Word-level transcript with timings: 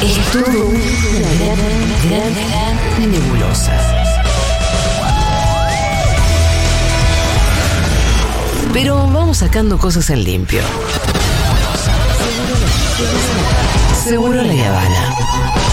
Es 0.00 0.18
todo 0.32 0.66
una 0.66 1.28
gran, 1.40 1.58
gran, 2.08 2.34
gran 2.34 3.10
nebulosa. 3.10 3.76
Pero 8.72 8.96
vamos 8.96 9.36
sacando 9.38 9.76
cosas 9.76 10.08
en 10.08 10.24
limpio. 10.24 10.62
Seguro 14.02 14.42
la 14.42 14.68
Habana. 14.68 15.65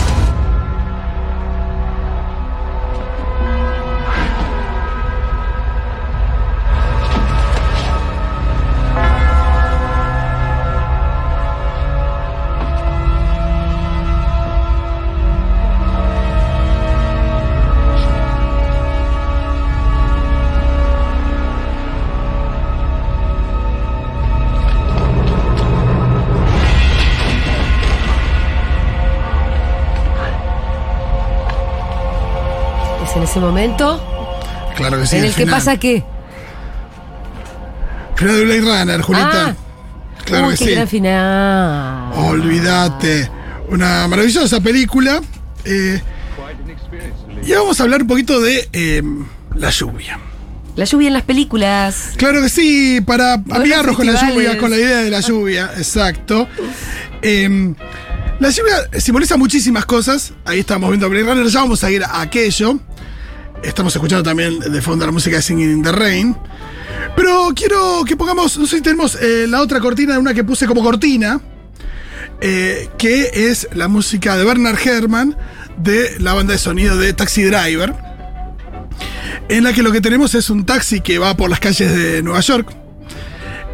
Ese 33.33 33.39
momento 33.39 33.99
Claro 34.75 34.99
que 34.99 35.07
sí. 35.07 35.15
en 35.17 35.23
el 35.25 35.29
que 35.31 35.41
final. 35.41 35.55
pasa 35.55 35.77
qué. 35.77 36.03
Final 38.15 38.37
de 38.37 38.45
Blade 38.45 38.61
Runner, 38.61 39.01
Julieta. 39.01 39.47
Ah. 39.47 39.55
claro 40.23 40.49
que 40.49 40.57
qué 40.57 40.65
sí. 40.65 40.71
gran 40.71 40.87
final. 40.87 42.13
Olvídate. 42.15 43.29
Una 43.69 44.07
maravillosa 44.07 44.61
película. 44.61 45.19
Eh, 45.65 45.99
y 47.45 47.51
vamos 47.53 47.79
a 47.79 47.83
hablar 47.83 48.01
un 48.03 48.07
poquito 48.07 48.39
de 48.39 48.69
eh, 48.71 49.01
la 49.55 49.69
lluvia. 49.71 50.19
La 50.75 50.85
lluvia 50.85 51.07
en 51.07 51.13
las 51.13 51.23
películas. 51.23 52.11
Claro 52.17 52.41
que 52.41 52.49
sí, 52.49 53.01
para 53.01 53.33
amigarnos 53.33 53.95
con 53.95 54.05
la 54.05 54.29
lluvia, 54.29 54.57
con 54.59 54.69
la 54.69 54.77
idea 54.77 54.97
de 54.99 55.09
la 55.09 55.21
lluvia, 55.21 55.71
exacto. 55.77 56.47
Eh, 57.21 57.73
la 58.39 58.49
lluvia 58.49 58.75
simboliza 58.99 59.37
muchísimas 59.37 59.85
cosas. 59.85 60.33
Ahí 60.45 60.59
estamos 60.59 60.89
viendo 60.89 61.09
Blade 61.09 61.25
Runner, 61.25 61.47
ya 61.47 61.59
vamos 61.61 61.83
a 61.83 61.91
ir 61.91 62.03
a 62.03 62.21
aquello. 62.21 62.79
Estamos 63.63 63.95
escuchando 63.95 64.23
también 64.23 64.59
de 64.59 64.81
fondo 64.81 65.05
la 65.05 65.11
música 65.11 65.37
de 65.37 65.41
Singing 65.41 65.71
in 65.71 65.83
the 65.83 65.91
Rain. 65.91 66.35
Pero 67.15 67.49
quiero 67.55 68.03
que 68.05 68.15
pongamos, 68.17 68.57
no 68.57 68.65
sé 68.67 68.77
si 68.77 68.81
tenemos 68.81 69.15
eh, 69.21 69.45
la 69.47 69.61
otra 69.61 69.79
cortina, 69.79 70.19
una 70.19 70.33
que 70.33 70.43
puse 70.43 70.65
como 70.67 70.83
cortina, 70.83 71.39
eh, 72.41 72.89
que 72.97 73.49
es 73.49 73.67
la 73.73 73.87
música 73.87 74.35
de 74.35 74.43
Bernard 74.43 74.77
Herrmann 74.85 75.37
de 75.77 76.17
la 76.19 76.33
banda 76.33 76.53
de 76.53 76.59
sonido 76.59 76.97
de 76.97 77.13
Taxi 77.13 77.43
Driver, 77.43 77.93
en 79.49 79.63
la 79.63 79.73
que 79.73 79.81
lo 79.83 79.91
que 79.91 80.01
tenemos 80.01 80.35
es 80.35 80.49
un 80.49 80.65
taxi 80.65 81.01
que 81.01 81.17
va 81.17 81.35
por 81.37 81.49
las 81.49 81.59
calles 81.59 81.95
de 81.95 82.21
Nueva 82.21 82.41
York. 82.41 82.73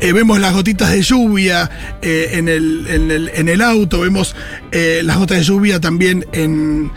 Eh, 0.01 0.13
vemos 0.13 0.39
las 0.39 0.53
gotitas 0.53 0.91
de 0.91 1.01
lluvia 1.01 1.69
en, 2.01 2.47
el, 2.47 2.85
en 2.87 3.11
el- 3.11 3.31
en 3.33 3.49
el 3.49 3.61
auto, 3.61 3.99
vemos 4.01 4.33
las 4.71 5.17
gotas 5.17 5.39
de 5.39 5.43
lluvia 5.43 5.81
también 5.81 6.25
en, 6.31 6.89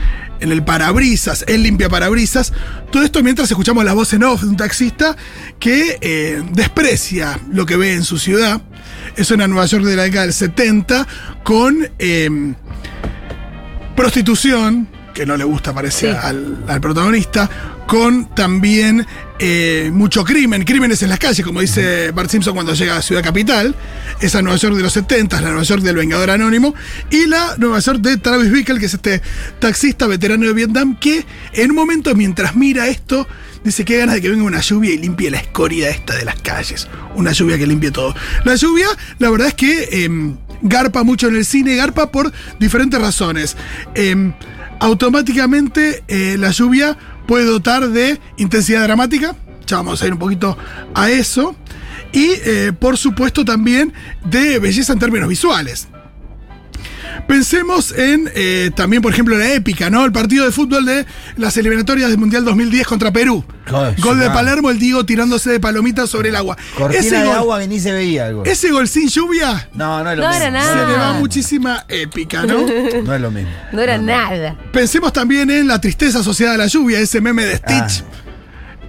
en 0.43 0.53
el 0.53 0.62
parabrisas, 0.65 1.45
él 1.48 1.62
limpia 1.62 1.89
parabrisas. 1.89 2.53
Todo 2.91 3.03
esto 3.03 3.23
mientras 3.23 3.51
escuchamos 3.51 3.85
la 3.85 3.93
voz 3.95 4.12
en 4.12 4.25
off 4.25 4.43
de 4.43 4.48
un 4.48 4.57
taxista 4.57 5.17
que 5.59 5.98
eh, 6.01 6.43
desprecia 6.53 7.39
lo 7.53 7.65
que 7.65 7.77
ve 7.77 7.95
en 7.95 8.05
su 8.05 8.19
ciudad. 8.19 8.61
Es 9.17 9.31
una 9.31 9.47
Nueva 9.47 9.67
York 9.67 9.85
de 9.85 9.97
la 9.97 10.03
década 10.05 10.25
del 10.25 10.33
70 10.35 11.07
con 11.43 11.89
eh, 11.98 12.55
prostitución, 13.97 14.89
que 15.15 15.27
no 15.27 15.37
le 15.37 15.45
gusta, 15.45 15.73
parece, 15.73 16.11
Sí. 16.11 16.17
al, 16.20 16.65
al 16.69 16.81
protagonista, 16.81 17.48
con 17.86 18.35
también 18.35 19.07
eh, 19.45 19.91
mucho 19.92 20.23
crimen, 20.23 20.63
crímenes 20.63 21.03
en 21.03 21.08
las 21.11 21.19
calles, 21.19 21.45
como 21.45 21.61
dice 21.61 22.13
Bart 22.13 22.30
Simpson 22.30 22.55
cuando 22.55 22.75
llega 22.75 22.97
a 22.97 23.03
Ciudad 23.03 23.25
Capital, 23.25 23.75
esa 24.20 24.41
Nueva 24.41 24.57
York 24.57 24.77
de 24.77 24.83
los 24.85 24.92
70, 24.92 25.41
la 25.41 25.48
Nueva 25.48 25.64
York 25.64 25.83
del 25.83 25.97
Vengador 25.97 26.30
Anónimo, 26.30 26.77
y 27.11 27.27
la 27.27 27.57
Nueva 27.58 27.81
York 27.81 27.98
de 27.98 28.19
Travis 28.19 28.52
Bickle, 28.52 28.79
que 28.79 28.86
es 28.86 28.95
este 28.95 29.20
taxista 29.58 30.07
veterano 30.07 30.47
de 30.47 30.52
Vietnam, 30.52 30.97
que 30.97 31.27
en 31.55 31.70
un 31.70 31.77
momento 31.77 32.14
mientras 32.14 32.55
mira 32.55 32.86
esto, 32.86 33.27
dice 33.64 33.85
que 33.85 33.98
ganas 33.98 34.14
de 34.14 34.23
que 34.23 34.29
venga 34.29 34.45
una 34.45 34.61
lluvia 34.61 34.92
y 34.92 34.98
limpie 34.98 35.29
la 35.29 35.39
escoria 35.39 35.91
esta 35.91 36.14
de 36.14 36.25
las 36.25 36.41
calles, 36.41 36.86
una 37.17 37.33
lluvia 37.33 37.58
que 37.58 37.67
limpie 37.67 37.91
todo. 37.91 38.14
La 38.45 38.55
lluvia, 38.55 38.86
la 39.19 39.29
verdad 39.29 39.48
es 39.48 39.55
que... 39.55 40.05
em, 40.05 40.36
garpa 40.64 41.02
mucho 41.02 41.27
en 41.27 41.35
el 41.35 41.45
cine, 41.45 41.75
garpa 41.75 42.13
por 42.13 42.33
diferentes 42.61 43.01
razones. 43.01 43.57
Em, 43.97 44.33
automáticamente 44.79 46.02
eh, 46.08 46.36
la 46.39 46.51
lluvia 46.51 46.97
puede 47.27 47.44
dotar 47.44 47.88
de 47.88 48.20
intensidad 48.36 48.83
dramática, 48.83 49.36
ya 49.66 49.77
vamos 49.77 50.02
a 50.02 50.06
ir 50.06 50.12
un 50.12 50.18
poquito 50.18 50.56
a 50.94 51.10
eso, 51.10 51.56
y 52.12 52.30
eh, 52.44 52.72
por 52.78 52.98
supuesto 52.98 53.44
también 53.44 53.92
de 54.24 54.58
belleza 54.58 54.92
en 54.92 54.98
términos 54.98 55.28
visuales. 55.28 55.88
Pensemos 57.27 57.92
en 57.92 58.30
eh, 58.34 58.70
también, 58.74 59.02
por 59.02 59.12
ejemplo, 59.12 59.36
la 59.36 59.52
épica, 59.52 59.90
¿no? 59.90 60.05
El 60.05 60.12
partido 60.12 60.45
de 60.45 60.52
fútbol 60.52 60.84
de 60.84 61.06
las 61.36 61.56
eliminatorias 61.56 62.11
del 62.11 62.18
Mundial 62.18 62.45
2010 62.45 62.86
contra 62.86 63.12
Perú. 63.12 63.45
Joder, 63.68 63.95
Gol 64.00 64.18
de. 64.18 64.28
Palermo, 64.30 64.70
el 64.70 64.78
Diego 64.78 65.05
tirándose 65.06 65.51
de 65.51 65.61
palomitas 65.61 66.11
sobre 66.11 66.30
el 66.30 66.36
agua. 66.36 66.56
Cortina 66.77 67.01
ese, 67.01 67.17
de 67.18 67.24
gol, 67.27 67.36
agua 67.36 67.61
que 67.61 67.68
ni 67.68 67.78
se 67.80 67.92
veía 67.92 68.27
algo. 68.27 68.45
ese 68.45 68.70
gol 68.72 68.89
sin 68.89 69.08
lluvia 69.08 69.68
No, 69.74 70.02
no 70.02 70.11
es 70.11 70.17
lo 70.18 70.24
No 70.24 70.28
mismo. 70.30 70.42
era 70.42 70.51
nada. 70.51 70.80
se 70.86 70.92
le 70.92 70.98
va 70.98 71.12
muchísima 71.14 71.84
épica, 71.89 72.45
¿no? 72.45 72.67
No 73.05 73.14
es 73.14 73.20
lo 73.20 73.30
mismo. 73.30 73.51
No 73.72 73.80
era 73.80 73.98
nada. 73.98 74.56
Pensemos 74.72 75.12
también 75.12 75.51
en 75.51 75.68
la 75.68 75.80
tristeza 75.80 76.20
asociada 76.20 76.55
a 76.55 76.58
la 76.58 76.67
lluvia, 76.67 76.98
ese 76.98 77.20
meme 77.20 77.45
de 77.45 77.56
Stitch. 77.56 78.02
Ah. 78.05 78.21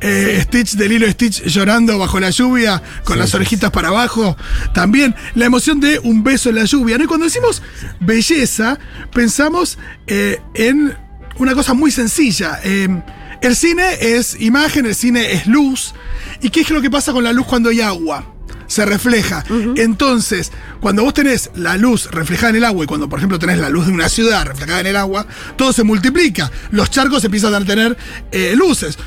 Eh, 0.03 0.41
Stitch 0.43 0.73
del 0.75 0.91
hilo 0.91 1.09
Stitch 1.09 1.43
llorando 1.45 1.97
bajo 1.97 2.19
la 2.19 2.29
lluvia, 2.29 2.81
con 3.05 3.15
Sí, 3.15 3.19
las 3.19 3.33
orejitas 3.33 3.71
para 3.71 3.87
abajo. 3.87 4.35
También 4.73 5.15
la 5.35 5.45
emoción 5.45 5.79
de 5.79 5.99
un 5.99 6.23
beso 6.23 6.49
en 6.49 6.55
la 6.55 6.65
lluvia. 6.65 6.97
¿no? 6.97 7.05
Y 7.05 7.07
cuando 7.07 7.25
decimos 7.25 7.61
belleza, 7.99 8.77
pensamos 9.13 9.77
eh, 10.07 10.39
en 10.55 10.95
una 11.37 11.53
cosa 11.55 11.73
muy 11.73 11.89
sencilla. 11.91 12.59
Eh, 12.63 13.01
el 13.41 13.55
cine 13.55 13.83
es 13.99 14.39
imagen, 14.39 14.85
el 14.85 14.95
cine 14.95 15.33
es 15.33 15.47
luz. 15.47 15.93
¿Y 16.41 16.49
qué 16.49 16.61
es 16.61 16.69
lo 16.69 16.81
que 16.81 16.89
pasa 16.89 17.13
con 17.13 17.23
la 17.23 17.33
luz 17.33 17.45
cuando 17.45 17.69
hay 17.69 17.81
agua? 17.81 18.29
Se 18.67 18.85
refleja. 18.85 19.43
Entonces, 19.75 20.51
cuando 20.79 21.03
vos 21.03 21.13
tenés 21.13 21.51
la 21.55 21.77
luz 21.77 22.09
reflejada 22.09 22.49
en 22.51 22.55
el 22.55 22.63
agua 22.63 22.83
y 22.83 22.87
cuando, 22.87 23.07
por 23.07 23.19
ejemplo, 23.19 23.37
tenés 23.37 23.57
la 23.59 23.69
luz 23.69 23.85
de 23.85 23.91
una 23.91 24.09
ciudad 24.09 24.45
reflejada 24.45 24.79
en 24.79 24.87
el 24.87 24.95
agua, 24.95 25.27
todo 25.57 25.73
se 25.73 25.83
multiplica. 25.83 26.49
Los 26.71 26.89
charcos 26.89 27.23
empiezan 27.23 27.53
a 27.53 27.63
tener 27.63 27.95
eh, 28.31 28.53
luces. 28.55 28.97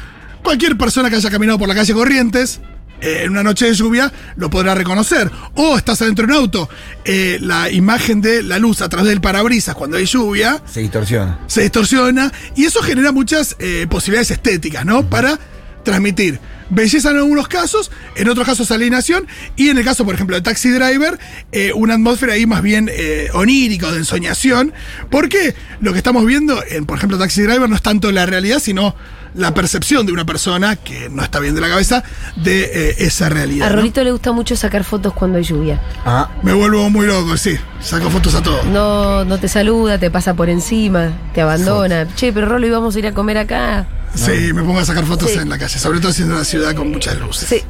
Cualquier 0.46 0.78
persona 0.78 1.10
que 1.10 1.16
haya 1.16 1.28
caminado 1.28 1.58
por 1.58 1.66
la 1.66 1.74
calle 1.74 1.92
Corrientes, 1.92 2.60
eh, 3.00 3.22
en 3.24 3.32
una 3.32 3.42
noche 3.42 3.66
de 3.66 3.74
lluvia, 3.74 4.12
lo 4.36 4.48
podrá 4.48 4.76
reconocer. 4.76 5.28
O 5.56 5.76
estás 5.76 6.00
adentro 6.02 6.24
de 6.24 6.32
un 6.32 6.38
auto, 6.38 6.68
eh, 7.04 7.38
la 7.40 7.68
imagen 7.68 8.20
de 8.20 8.44
la 8.44 8.60
luz 8.60 8.80
a 8.80 8.88
través 8.88 9.08
del 9.08 9.20
parabrisas 9.20 9.74
cuando 9.74 9.96
hay 9.96 10.04
lluvia 10.06 10.62
Se 10.64 10.82
distorsiona. 10.82 11.40
se 11.48 11.62
distorsiona 11.62 12.32
y 12.54 12.64
eso 12.64 12.80
genera 12.80 13.10
muchas 13.10 13.56
eh, 13.58 13.88
posibilidades 13.90 14.30
estéticas, 14.30 14.86
¿no? 14.86 15.10
Para 15.10 15.36
transmitir 15.82 16.38
belleza 16.70 17.10
en 17.10 17.16
algunos 17.18 17.48
casos, 17.48 17.90
en 18.16 18.28
otros 18.28 18.46
casos 18.46 18.70
alienación 18.70 19.26
y 19.56 19.68
en 19.68 19.78
el 19.78 19.84
caso, 19.84 20.04
por 20.04 20.14
ejemplo, 20.14 20.36
de 20.36 20.42
Taxi 20.42 20.70
Driver, 20.70 21.18
eh, 21.52 21.72
una 21.74 21.94
atmósfera 21.94 22.34
ahí 22.34 22.46
más 22.46 22.62
bien 22.62 22.90
eh, 22.92 23.28
onírica 23.34 23.88
o 23.88 23.92
de 23.92 23.98
ensoñación, 23.98 24.72
porque 25.10 25.54
lo 25.80 25.92
que 25.92 25.98
estamos 25.98 26.24
viendo 26.26 26.62
en, 26.68 26.86
por 26.86 26.98
ejemplo, 26.98 27.18
Taxi 27.18 27.42
Driver 27.42 27.68
no 27.68 27.76
es 27.76 27.82
tanto 27.82 28.10
la 28.12 28.26
realidad, 28.26 28.58
sino 28.58 28.94
la 29.34 29.52
percepción 29.52 30.06
de 30.06 30.12
una 30.12 30.24
persona 30.24 30.76
que 30.76 31.10
no 31.10 31.22
está 31.22 31.40
bien 31.40 31.54
de 31.54 31.60
la 31.60 31.68
cabeza 31.68 32.02
de 32.36 32.62
eh, 32.72 32.94
esa 33.00 33.28
realidad. 33.28 33.66
A 33.66 33.70
¿no? 33.70 33.76
Rolito 33.76 34.02
le 34.02 34.10
gusta 34.10 34.32
mucho 34.32 34.56
sacar 34.56 34.82
fotos 34.82 35.12
cuando 35.12 35.36
hay 35.36 35.44
lluvia. 35.44 35.78
Ah, 36.06 36.30
Me 36.42 36.54
vuelvo 36.54 36.88
muy 36.88 37.06
loco, 37.06 37.36
sí, 37.36 37.54
saco 37.80 38.08
fotos 38.10 38.34
a 38.34 38.42
todo. 38.42 38.62
No, 38.64 39.26
no 39.26 39.38
te 39.38 39.48
saluda, 39.48 39.98
te 39.98 40.10
pasa 40.10 40.32
por 40.34 40.48
encima, 40.48 41.12
te 41.34 41.42
abandona. 41.42 42.06
Che, 42.14 42.32
pero 42.32 42.46
Rolo, 42.46 42.66
íbamos 42.66 42.96
a 42.96 42.98
ir 42.98 43.06
a 43.08 43.12
comer 43.12 43.36
acá. 43.36 43.86
Sí, 44.14 44.54
me 44.54 44.62
pongo 44.62 44.78
a 44.78 44.84
sacar 44.86 45.04
fotos 45.04 45.30
Sí. 45.30 45.38
en 45.38 45.50
la 45.50 45.58
calle, 45.58 45.78
sobre 45.78 46.00
todo 46.00 46.10
siendo 46.10 46.34
una 46.36 46.44
ciudad 46.56 46.74
con 46.74 46.90
muchas 46.90 47.18
luces. 47.20 47.48
Sí. 47.48 47.62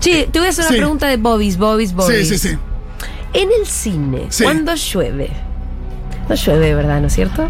Che, 0.00 0.28
te 0.30 0.38
voy 0.38 0.46
a 0.48 0.50
hacer 0.50 0.64
una 0.64 0.72
Sí. 0.72 0.76
pregunta 0.78 1.06
de 1.08 1.16
Bobbies, 1.16 1.56
Bobbies, 1.56 1.90
sí, 1.90 1.94
Bobbies. 1.96 2.28
sí. 2.28 2.38
sí. 2.38 2.56
En 3.32 3.48
el 3.60 3.66
cine, 3.66 4.26
Sí. 4.30 4.44
cuando 4.44 4.74
llueve. 4.74 5.30
No 6.28 6.34
llueve, 6.34 6.74
¿verdad? 6.74 7.00
¿No 7.00 7.06
es 7.08 7.12
cierto? 7.14 7.48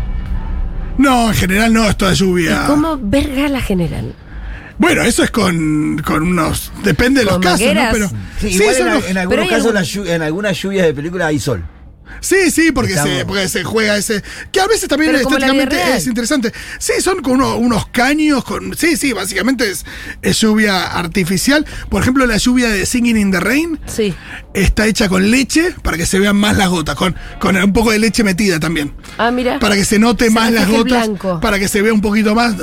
No, 0.98 1.28
en 1.28 1.34
general 1.34 1.72
no, 1.72 1.84
es 1.88 1.96
toda 1.96 2.12
lluvia. 2.14 2.62
¿Y 2.64 2.66
cómo 2.66 2.98
verga 3.00 3.48
la 3.48 3.60
general? 3.60 4.14
Bueno, 4.78 5.02
eso 5.02 5.22
es 5.22 5.30
con, 5.30 6.02
con 6.04 6.22
unos. 6.22 6.70
Depende 6.82 7.20
de 7.20 7.24
los 7.26 7.34
¿Con 7.34 7.42
casos, 7.42 7.74
¿no? 7.74 7.80
Pero. 7.92 8.08
sí, 8.08 8.14
sí, 8.40 8.46
igual 8.62 8.76
en, 8.76 8.86
no- 8.88 9.06
en 9.06 9.18
algunos 9.18 9.48
casos 9.48 9.66
algún- 9.66 9.74
la 9.74 9.82
llu- 9.82 10.06
en 10.08 10.22
algunas 10.22 10.60
lluvias 10.62 10.86
de 10.86 10.94
película 10.94 11.26
hay 11.28 11.38
sol. 11.38 11.64
Sí, 12.20 12.50
sí, 12.50 12.72
porque 12.72 12.92
Estamos- 12.94 13.16
se, 13.18 13.24
porque 13.24 13.48
se 13.48 13.64
juega 13.64 13.96
ese. 13.96 14.22
Que 14.52 14.60
a 14.60 14.66
veces 14.66 14.88
también 14.88 15.14
estéticamente 15.14 15.76
es 15.96 16.06
interesante. 16.06 16.52
Sí, 16.78 16.92
son 17.00 17.22
con 17.22 17.34
uno- 17.34 17.56
unos 17.56 17.86
caños. 17.88 18.44
con 18.44 18.76
Sí, 18.76 18.96
sí, 18.96 19.12
básicamente 19.12 19.70
es, 19.70 19.84
es 20.22 20.40
lluvia 20.40 20.86
artificial. 20.98 21.64
Por 21.88 22.02
ejemplo, 22.02 22.26
la 22.26 22.36
lluvia 22.36 22.68
de 22.68 22.86
Singing 22.86 23.16
in 23.16 23.30
the 23.30 23.40
Rain 23.40 23.78
Sí. 23.86 24.14
está 24.54 24.86
hecha 24.86 25.08
con 25.08 25.30
leche 25.30 25.74
para 25.82 25.96
que 25.96 26.06
se 26.06 26.18
vean 26.18 26.36
más 26.36 26.56
las 26.56 26.68
gotas, 26.68 26.94
con, 26.96 27.14
con 27.38 27.56
un 27.56 27.72
poco 27.72 27.90
de 27.92 27.98
leche 27.98 28.24
metida 28.24 28.58
también. 28.60 28.92
Ah, 29.18 29.30
mira. 29.30 29.58
Para 29.58 29.74
que 29.76 29.84
se 29.84 29.98
note 29.98 30.26
Se 30.26 30.30
más 30.30 30.52
las 30.52 30.68
gotas. 30.68 30.84
blanco. 31.06 31.40
Para 31.40 31.58
que 31.58 31.68
se 31.68 31.82
vea 31.82 31.92
un 31.92 32.00
poquito 32.00 32.34
más. 32.34 32.54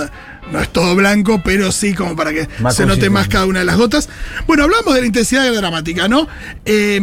No 0.52 0.60
es 0.60 0.72
todo 0.74 0.94
blanco, 0.96 1.42
pero 1.44 1.72
sí 1.72 1.94
como 1.94 2.16
para 2.16 2.34
que 2.34 2.48
Más 2.60 2.76
se 2.76 2.86
note 2.86 3.10
más 3.10 3.28
cada 3.30 3.46
una 3.46 3.60
de 3.60 3.66
las 3.66 3.78
gotas. 3.78 4.10
Bueno, 4.46 4.64
hablamos 4.64 4.94
de 4.94 5.00
la 5.02 5.08
intensidad 5.08 5.52
dramática, 5.54 6.08
¿no? 6.10 6.28
Eh, 6.66 7.00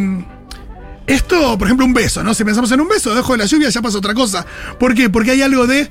esto, 1.14 1.56
por 1.58 1.66
ejemplo, 1.66 1.84
un 1.86 1.92
beso, 1.94 2.22
¿no? 2.22 2.34
Si 2.34 2.44
pensamos 2.44 2.70
en 2.72 2.80
un 2.80 2.88
beso, 2.88 3.14
dejo 3.14 3.32
de 3.32 3.38
la 3.38 3.46
lluvia, 3.46 3.68
ya 3.68 3.82
pasa 3.82 3.98
otra 3.98 4.14
cosa. 4.14 4.44
¿Por 4.78 4.94
qué? 4.94 5.08
Porque 5.10 5.32
hay 5.32 5.42
algo 5.42 5.66
de. 5.66 5.90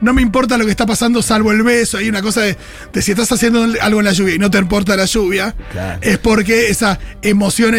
No 0.00 0.12
me 0.12 0.20
importa 0.20 0.58
lo 0.58 0.66
que 0.66 0.70
está 0.70 0.84
pasando 0.84 1.22
salvo 1.22 1.52
el 1.52 1.62
beso. 1.62 1.96
Hay 1.96 2.08
una 2.10 2.20
cosa 2.20 2.42
de, 2.42 2.56
de 2.92 3.02
si 3.02 3.12
estás 3.12 3.32
haciendo 3.32 3.66
algo 3.80 4.00
en 4.00 4.04
la 4.04 4.12
lluvia 4.12 4.34
y 4.34 4.38
no 4.38 4.50
te 4.50 4.58
importa 4.58 4.94
la 4.94 5.06
lluvia, 5.06 5.54
Claro. 5.72 5.98
es 6.02 6.18
porque 6.18 6.68
esa 6.68 6.98
emoción 7.22 7.74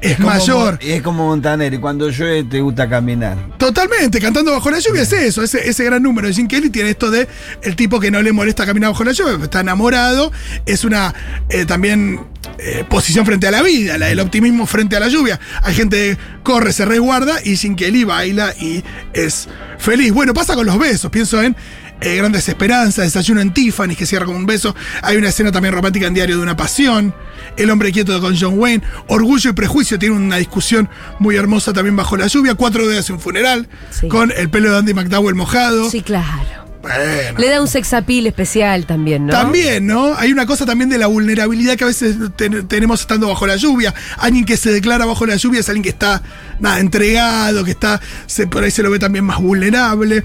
es, 0.00 0.16
como 0.16 0.28
mayor. 0.28 0.78
Es 0.80 1.02
como 1.02 1.26
Montaner, 1.26 1.72
y 1.74 1.78
cuando 1.78 2.08
llueve 2.10 2.44
te 2.44 2.60
gusta 2.60 2.88
caminar. 2.88 3.36
Totalmente, 3.58 4.20
cantando 4.20 4.52
bajo 4.52 4.70
la 4.70 4.78
lluvia 4.78 5.02
es 5.02 5.12
eso, 5.12 5.42
ese, 5.42 5.68
ese 5.68 5.84
gran 5.84 6.02
número 6.02 6.28
de 6.28 6.34
Jim 6.34 6.48
Kelly 6.48 6.70
tiene 6.70 6.90
esto 6.90 7.10
de 7.10 7.28
el 7.62 7.76
tipo 7.76 8.00
que 8.00 8.10
no 8.10 8.22
le 8.22 8.32
molesta 8.32 8.64
caminar 8.66 8.90
bajo 8.90 9.04
la 9.04 9.12
lluvia, 9.12 9.38
está 9.42 9.60
enamorado, 9.60 10.32
es 10.66 10.84
una 10.84 11.14
eh, 11.48 11.64
también 11.64 12.20
eh, 12.58 12.84
posición 12.88 13.26
frente 13.26 13.46
a 13.46 13.50
la 13.50 13.62
vida, 13.62 13.98
la 13.98 14.06
del 14.06 14.20
optimismo 14.20 14.66
frente 14.66 14.96
a 14.96 15.00
la 15.00 15.08
lluvia. 15.08 15.38
Hay 15.62 15.74
gente 15.74 15.96
que 15.96 16.18
corre, 16.42 16.72
se 16.72 16.84
resguarda 16.84 17.38
y 17.44 17.56
Jim 17.56 17.76
Kelly 17.76 18.04
baila 18.04 18.54
y 18.58 18.82
es 19.12 19.48
feliz. 19.78 20.12
Bueno, 20.12 20.34
pasa 20.34 20.54
con 20.54 20.66
los 20.66 20.78
besos, 20.78 21.10
pienso 21.10 21.42
en 21.42 21.56
eh, 22.00 22.16
Grandes 22.16 22.48
Esperanzas, 22.48 23.04
Desayuno 23.04 23.40
en 23.40 23.52
Tiffany, 23.52 23.94
que 23.96 24.06
cierra 24.06 24.26
con 24.26 24.36
un 24.36 24.46
beso. 24.46 24.74
Hay 25.02 25.16
una 25.16 25.28
escena 25.28 25.52
también 25.52 25.74
romántica 25.74 26.06
en 26.06 26.14
Diario 26.14 26.36
de 26.36 26.42
una 26.42 26.56
Pasión. 26.56 27.14
El 27.56 27.70
hombre 27.70 27.92
quieto 27.92 28.20
con 28.20 28.36
John 28.38 28.58
Wayne. 28.58 28.82
Orgullo 29.08 29.50
y 29.50 29.52
Prejuicio 29.52 29.98
tiene 29.98 30.14
una 30.14 30.36
discusión 30.36 30.88
muy 31.18 31.36
hermosa 31.36 31.72
también 31.72 31.96
bajo 31.96 32.16
la 32.16 32.26
lluvia. 32.26 32.54
Cuatro 32.54 32.88
días 32.88 33.08
y 33.08 33.12
un 33.12 33.20
funeral. 33.20 33.68
Sí. 33.90 34.08
Con 34.08 34.32
el 34.36 34.48
pelo 34.50 34.70
de 34.70 34.78
Andy 34.78 34.94
McDowell 34.94 35.34
mojado. 35.34 35.90
Sí, 35.90 36.02
claro. 36.02 36.67
Bueno. 36.80 37.38
Le 37.38 37.48
da 37.48 37.60
un 37.60 37.66
sex 37.66 37.92
appeal 37.92 38.26
especial 38.28 38.86
también, 38.86 39.26
¿no? 39.26 39.32
También, 39.32 39.86
¿no? 39.86 40.14
Hay 40.16 40.30
una 40.32 40.46
cosa 40.46 40.64
también 40.64 40.88
de 40.88 40.96
la 40.98 41.08
vulnerabilidad 41.08 41.76
que 41.76 41.84
a 41.84 41.88
veces 41.88 42.16
ten- 42.36 42.68
tenemos 42.68 43.00
estando 43.00 43.26
bajo 43.28 43.46
la 43.46 43.56
lluvia. 43.56 43.92
Alguien 44.18 44.44
que 44.44 44.56
se 44.56 44.70
declara 44.70 45.04
bajo 45.04 45.26
la 45.26 45.36
lluvia 45.36 45.60
es 45.60 45.68
alguien 45.68 45.82
que 45.82 45.88
está, 45.88 46.22
nada, 46.60 46.78
entregado, 46.78 47.64
que 47.64 47.72
está, 47.72 48.00
se, 48.26 48.46
por 48.46 48.62
ahí 48.62 48.70
se 48.70 48.82
lo 48.84 48.90
ve 48.90 48.98
también 49.00 49.24
más 49.24 49.38
vulnerable. 49.40 50.22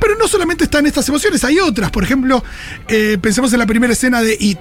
Pero 0.00 0.16
no 0.18 0.26
solamente 0.26 0.64
están 0.64 0.86
estas 0.86 1.08
emociones, 1.08 1.44
hay 1.44 1.60
otras. 1.60 1.90
Por 1.92 2.02
ejemplo, 2.02 2.42
eh, 2.88 3.16
pensemos 3.20 3.52
en 3.52 3.60
la 3.60 3.66
primera 3.66 3.92
escena 3.92 4.22
de 4.22 4.36
It. 4.40 4.58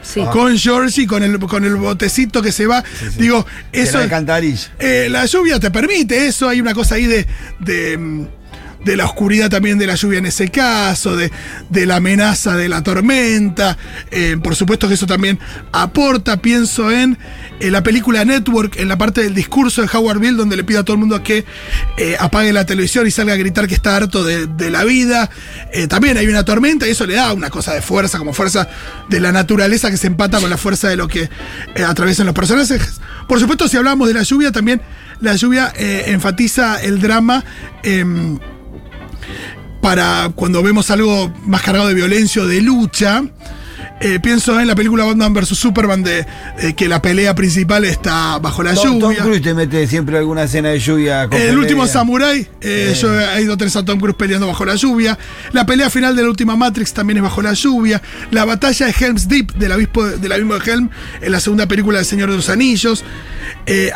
Sí. 0.00 0.22
Con 0.32 0.56
Georgie, 0.56 1.06
con 1.06 1.22
el, 1.22 1.38
con 1.40 1.64
el 1.66 1.74
botecito 1.76 2.40
que 2.40 2.50
se 2.50 2.66
va. 2.66 2.82
Digo, 3.18 3.44
eso. 3.72 3.98
la. 3.98 4.08
Eh, 4.78 5.08
la 5.10 5.26
lluvia 5.26 5.60
te 5.60 5.70
permite 5.70 6.26
eso, 6.28 6.48
hay 6.48 6.60
una 6.62 6.72
cosa 6.72 6.94
ahí 6.94 7.04
de, 7.04 7.26
de, 7.58 7.98
mm, 7.98 8.26
de 8.88 8.96
la 8.96 9.04
oscuridad 9.04 9.50
también 9.50 9.76
de 9.76 9.86
la 9.86 9.96
lluvia 9.96 10.18
en 10.18 10.24
ese 10.24 10.48
caso, 10.48 11.14
de, 11.14 11.30
de 11.68 11.84
la 11.84 11.96
amenaza 11.96 12.56
de 12.56 12.70
la 12.70 12.82
tormenta. 12.82 13.76
Eh, 14.10 14.38
por 14.42 14.56
supuesto 14.56 14.88
que 14.88 14.94
eso 14.94 15.06
también 15.06 15.38
aporta, 15.72 16.38
pienso 16.38 16.90
en, 16.90 17.18
la 17.60 17.82
película 17.82 18.24
Network, 18.24 18.78
en 18.78 18.88
la 18.88 18.96
parte 18.96 19.22
del 19.22 19.34
discurso 19.34 19.82
de 19.82 19.88
Howard 19.92 20.20
Bill, 20.20 20.38
donde 20.38 20.56
le 20.56 20.64
pide 20.64 20.78
a 20.78 20.84
todo 20.84 20.94
el 20.94 21.00
mundo 21.00 21.22
que 21.22 21.44
eh, 21.98 22.16
apague 22.18 22.50
la 22.52 22.64
televisión 22.64 23.06
y 23.06 23.10
salga 23.10 23.34
a 23.34 23.36
gritar 23.36 23.68
que 23.68 23.74
está 23.74 23.94
harto 23.94 24.24
de, 24.24 24.46
de 24.46 24.70
la 24.70 24.84
vida. 24.84 25.28
Eh, 25.74 25.86
también 25.86 26.16
hay 26.16 26.26
una 26.26 26.46
tormenta 26.46 26.86
y 26.86 26.92
eso 26.92 27.04
le 27.04 27.14
da 27.14 27.34
una 27.34 27.50
cosa 27.50 27.74
de 27.74 27.82
fuerza, 27.82 28.16
como 28.16 28.32
fuerza 28.32 28.70
de 29.10 29.20
la 29.20 29.32
naturaleza 29.32 29.90
que 29.90 29.98
se 29.98 30.06
empata 30.06 30.40
con 30.40 30.48
la 30.48 30.56
fuerza 30.56 30.88
de 30.88 30.96
lo 30.96 31.08
que 31.08 31.28
atraviesan 31.86 32.24
los 32.24 32.34
personajes. 32.34 33.02
Por 33.28 33.38
supuesto, 33.38 33.68
si 33.68 33.76
hablamos 33.76 34.08
de 34.08 34.14
la 34.14 34.22
lluvia, 34.22 34.50
también 34.50 34.80
la 35.20 35.34
lluvia 35.34 35.70
enfatiza 35.76 36.80
el 36.82 37.00
drama. 37.00 37.44
Para 39.88 40.30
cuando 40.34 40.62
vemos 40.62 40.90
algo 40.90 41.32
más 41.46 41.62
cargado 41.62 41.88
de 41.88 41.94
violencia 41.94 42.42
o 42.42 42.46
de 42.46 42.60
lucha. 42.60 43.24
Eh, 44.00 44.20
pienso 44.20 44.60
en 44.60 44.68
la 44.68 44.76
película 44.76 45.04
Batman 45.04 45.34
vs 45.34 45.58
Superman 45.58 46.04
de 46.04 46.24
eh, 46.60 46.74
que 46.74 46.88
la 46.88 47.02
pelea 47.02 47.34
principal 47.34 47.84
está 47.84 48.38
bajo 48.38 48.62
la 48.62 48.74
Tom, 48.74 49.00
Tom 49.00 49.10
lluvia. 49.10 49.22
Cruise 49.24 49.42
te 49.42 49.54
mete 49.54 49.86
siempre 49.88 50.18
alguna 50.18 50.44
escena 50.44 50.68
de 50.68 50.78
lluvia. 50.78 51.28
con 51.28 51.36
el 51.36 51.46
pelea. 51.46 51.58
último 51.58 51.86
Samurai, 51.86 52.46
eh, 52.60 52.96
yo 53.00 53.20
he 53.20 53.42
ido 53.42 53.56
tres 53.56 53.74
a 53.74 53.84
Tom 53.84 53.98
Cruise 53.98 54.16
peleando 54.16 54.46
bajo 54.46 54.64
la 54.64 54.76
lluvia. 54.76 55.18
La 55.52 55.66
pelea 55.66 55.90
final 55.90 56.14
de 56.14 56.22
la 56.22 56.28
última 56.28 56.54
Matrix 56.54 56.92
también 56.92 57.16
es 57.16 57.22
bajo 57.24 57.42
la 57.42 57.54
lluvia. 57.54 58.00
La 58.30 58.44
batalla 58.44 58.86
de 58.86 58.94
Helm's 58.98 59.26
Deep 59.26 59.54
del 59.54 59.72
abismo, 59.72 60.04
del 60.04 60.32
abismo 60.32 60.58
de 60.58 60.70
Helm 60.70 60.90
en 61.20 61.32
la 61.32 61.40
segunda 61.40 61.66
película 61.66 61.98
del 61.98 62.06
Señor 62.06 62.30
de 62.30 62.36
los 62.36 62.48
Anillos. 62.48 63.04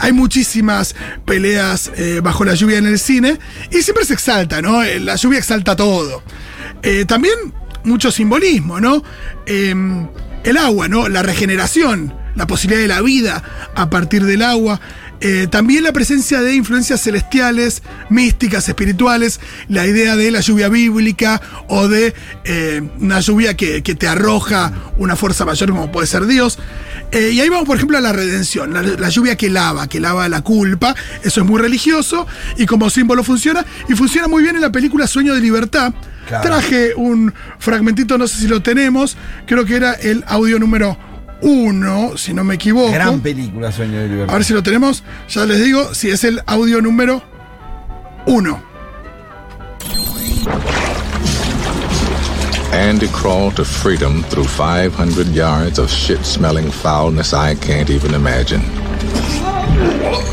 Hay 0.00 0.12
muchísimas 0.12 0.96
peleas 1.24 1.90
bajo 2.22 2.44
la 2.44 2.54
lluvia 2.54 2.78
en 2.78 2.86
el 2.86 2.98
cine 2.98 3.38
y 3.70 3.82
siempre 3.82 4.04
se 4.04 4.14
exalta, 4.14 4.60
¿no? 4.60 4.82
La 4.82 5.14
lluvia 5.16 5.38
exalta 5.38 5.76
todo. 5.76 6.22
También 7.06 7.34
mucho 7.84 8.10
simbolismo, 8.10 8.80
¿no? 8.80 9.02
Eh, 9.46 9.74
el 10.44 10.56
agua, 10.56 10.88
¿no? 10.88 11.08
La 11.08 11.22
regeneración, 11.22 12.14
la 12.34 12.46
posibilidad 12.46 12.82
de 12.82 12.88
la 12.88 13.00
vida 13.00 13.42
a 13.74 13.90
partir 13.90 14.24
del 14.24 14.42
agua. 14.42 14.80
Eh, 15.24 15.46
también 15.48 15.84
la 15.84 15.92
presencia 15.92 16.40
de 16.40 16.52
influencias 16.52 17.00
celestiales, 17.00 17.84
místicas, 18.10 18.68
espirituales, 18.68 19.38
la 19.68 19.86
idea 19.86 20.16
de 20.16 20.32
la 20.32 20.40
lluvia 20.40 20.68
bíblica 20.68 21.40
o 21.68 21.86
de 21.86 22.12
eh, 22.44 22.82
una 22.98 23.20
lluvia 23.20 23.56
que, 23.56 23.84
que 23.84 23.94
te 23.94 24.08
arroja 24.08 24.72
una 24.96 25.14
fuerza 25.14 25.44
mayor 25.44 25.70
como 25.70 25.92
puede 25.92 26.08
ser 26.08 26.26
Dios. 26.26 26.58
Eh, 27.12 27.30
y 27.34 27.40
ahí 27.40 27.48
vamos, 27.48 27.66
por 27.66 27.76
ejemplo, 27.76 27.98
a 27.98 28.00
la 28.00 28.12
redención, 28.12 28.74
la, 28.74 28.82
la 28.82 29.08
lluvia 29.10 29.36
que 29.36 29.48
lava, 29.48 29.86
que 29.86 30.00
lava 30.00 30.28
la 30.28 30.42
culpa. 30.42 30.96
Eso 31.22 31.42
es 31.42 31.46
muy 31.46 31.60
religioso 31.60 32.26
y 32.56 32.66
como 32.66 32.90
símbolo 32.90 33.22
funciona. 33.22 33.64
Y 33.88 33.94
funciona 33.94 34.26
muy 34.26 34.42
bien 34.42 34.56
en 34.56 34.62
la 34.62 34.72
película 34.72 35.06
Sueño 35.06 35.34
de 35.34 35.40
Libertad. 35.40 35.94
Claro. 36.26 36.42
Traje 36.48 36.94
un 36.96 37.32
fragmentito, 37.60 38.18
no 38.18 38.26
sé 38.26 38.40
si 38.40 38.48
lo 38.48 38.60
tenemos, 38.60 39.16
creo 39.46 39.64
que 39.64 39.76
era 39.76 39.92
el 39.92 40.24
audio 40.26 40.58
número 40.58 40.98
uno, 41.42 42.16
si 42.16 42.32
no 42.32 42.44
me 42.44 42.54
equivoco. 42.54 42.92
Gran 42.92 43.20
película, 43.20 43.70
Sueño 43.72 44.00
de 44.00 44.08
Libertad. 44.08 44.34
A 44.34 44.38
ver 44.38 44.44
si 44.44 44.52
lo 44.52 44.62
tenemos. 44.62 45.02
Ya 45.28 45.44
les 45.44 45.62
digo 45.62 45.94
si 45.94 46.08
es 46.10 46.24
el 46.24 46.40
audio 46.46 46.80
número 46.80 47.22
uno. 48.26 48.62
Andy 52.72 53.06
crawled 53.08 53.54
to 53.56 53.64
freedom 53.64 54.22
through 54.30 54.46
500 54.48 55.34
yards 55.34 55.78
of 55.78 55.90
shit 55.90 56.24
smelling 56.24 56.70
foulness 56.70 57.32
I 57.34 57.54
can't 57.54 57.90
even 57.90 58.14
imagine. 58.14 58.62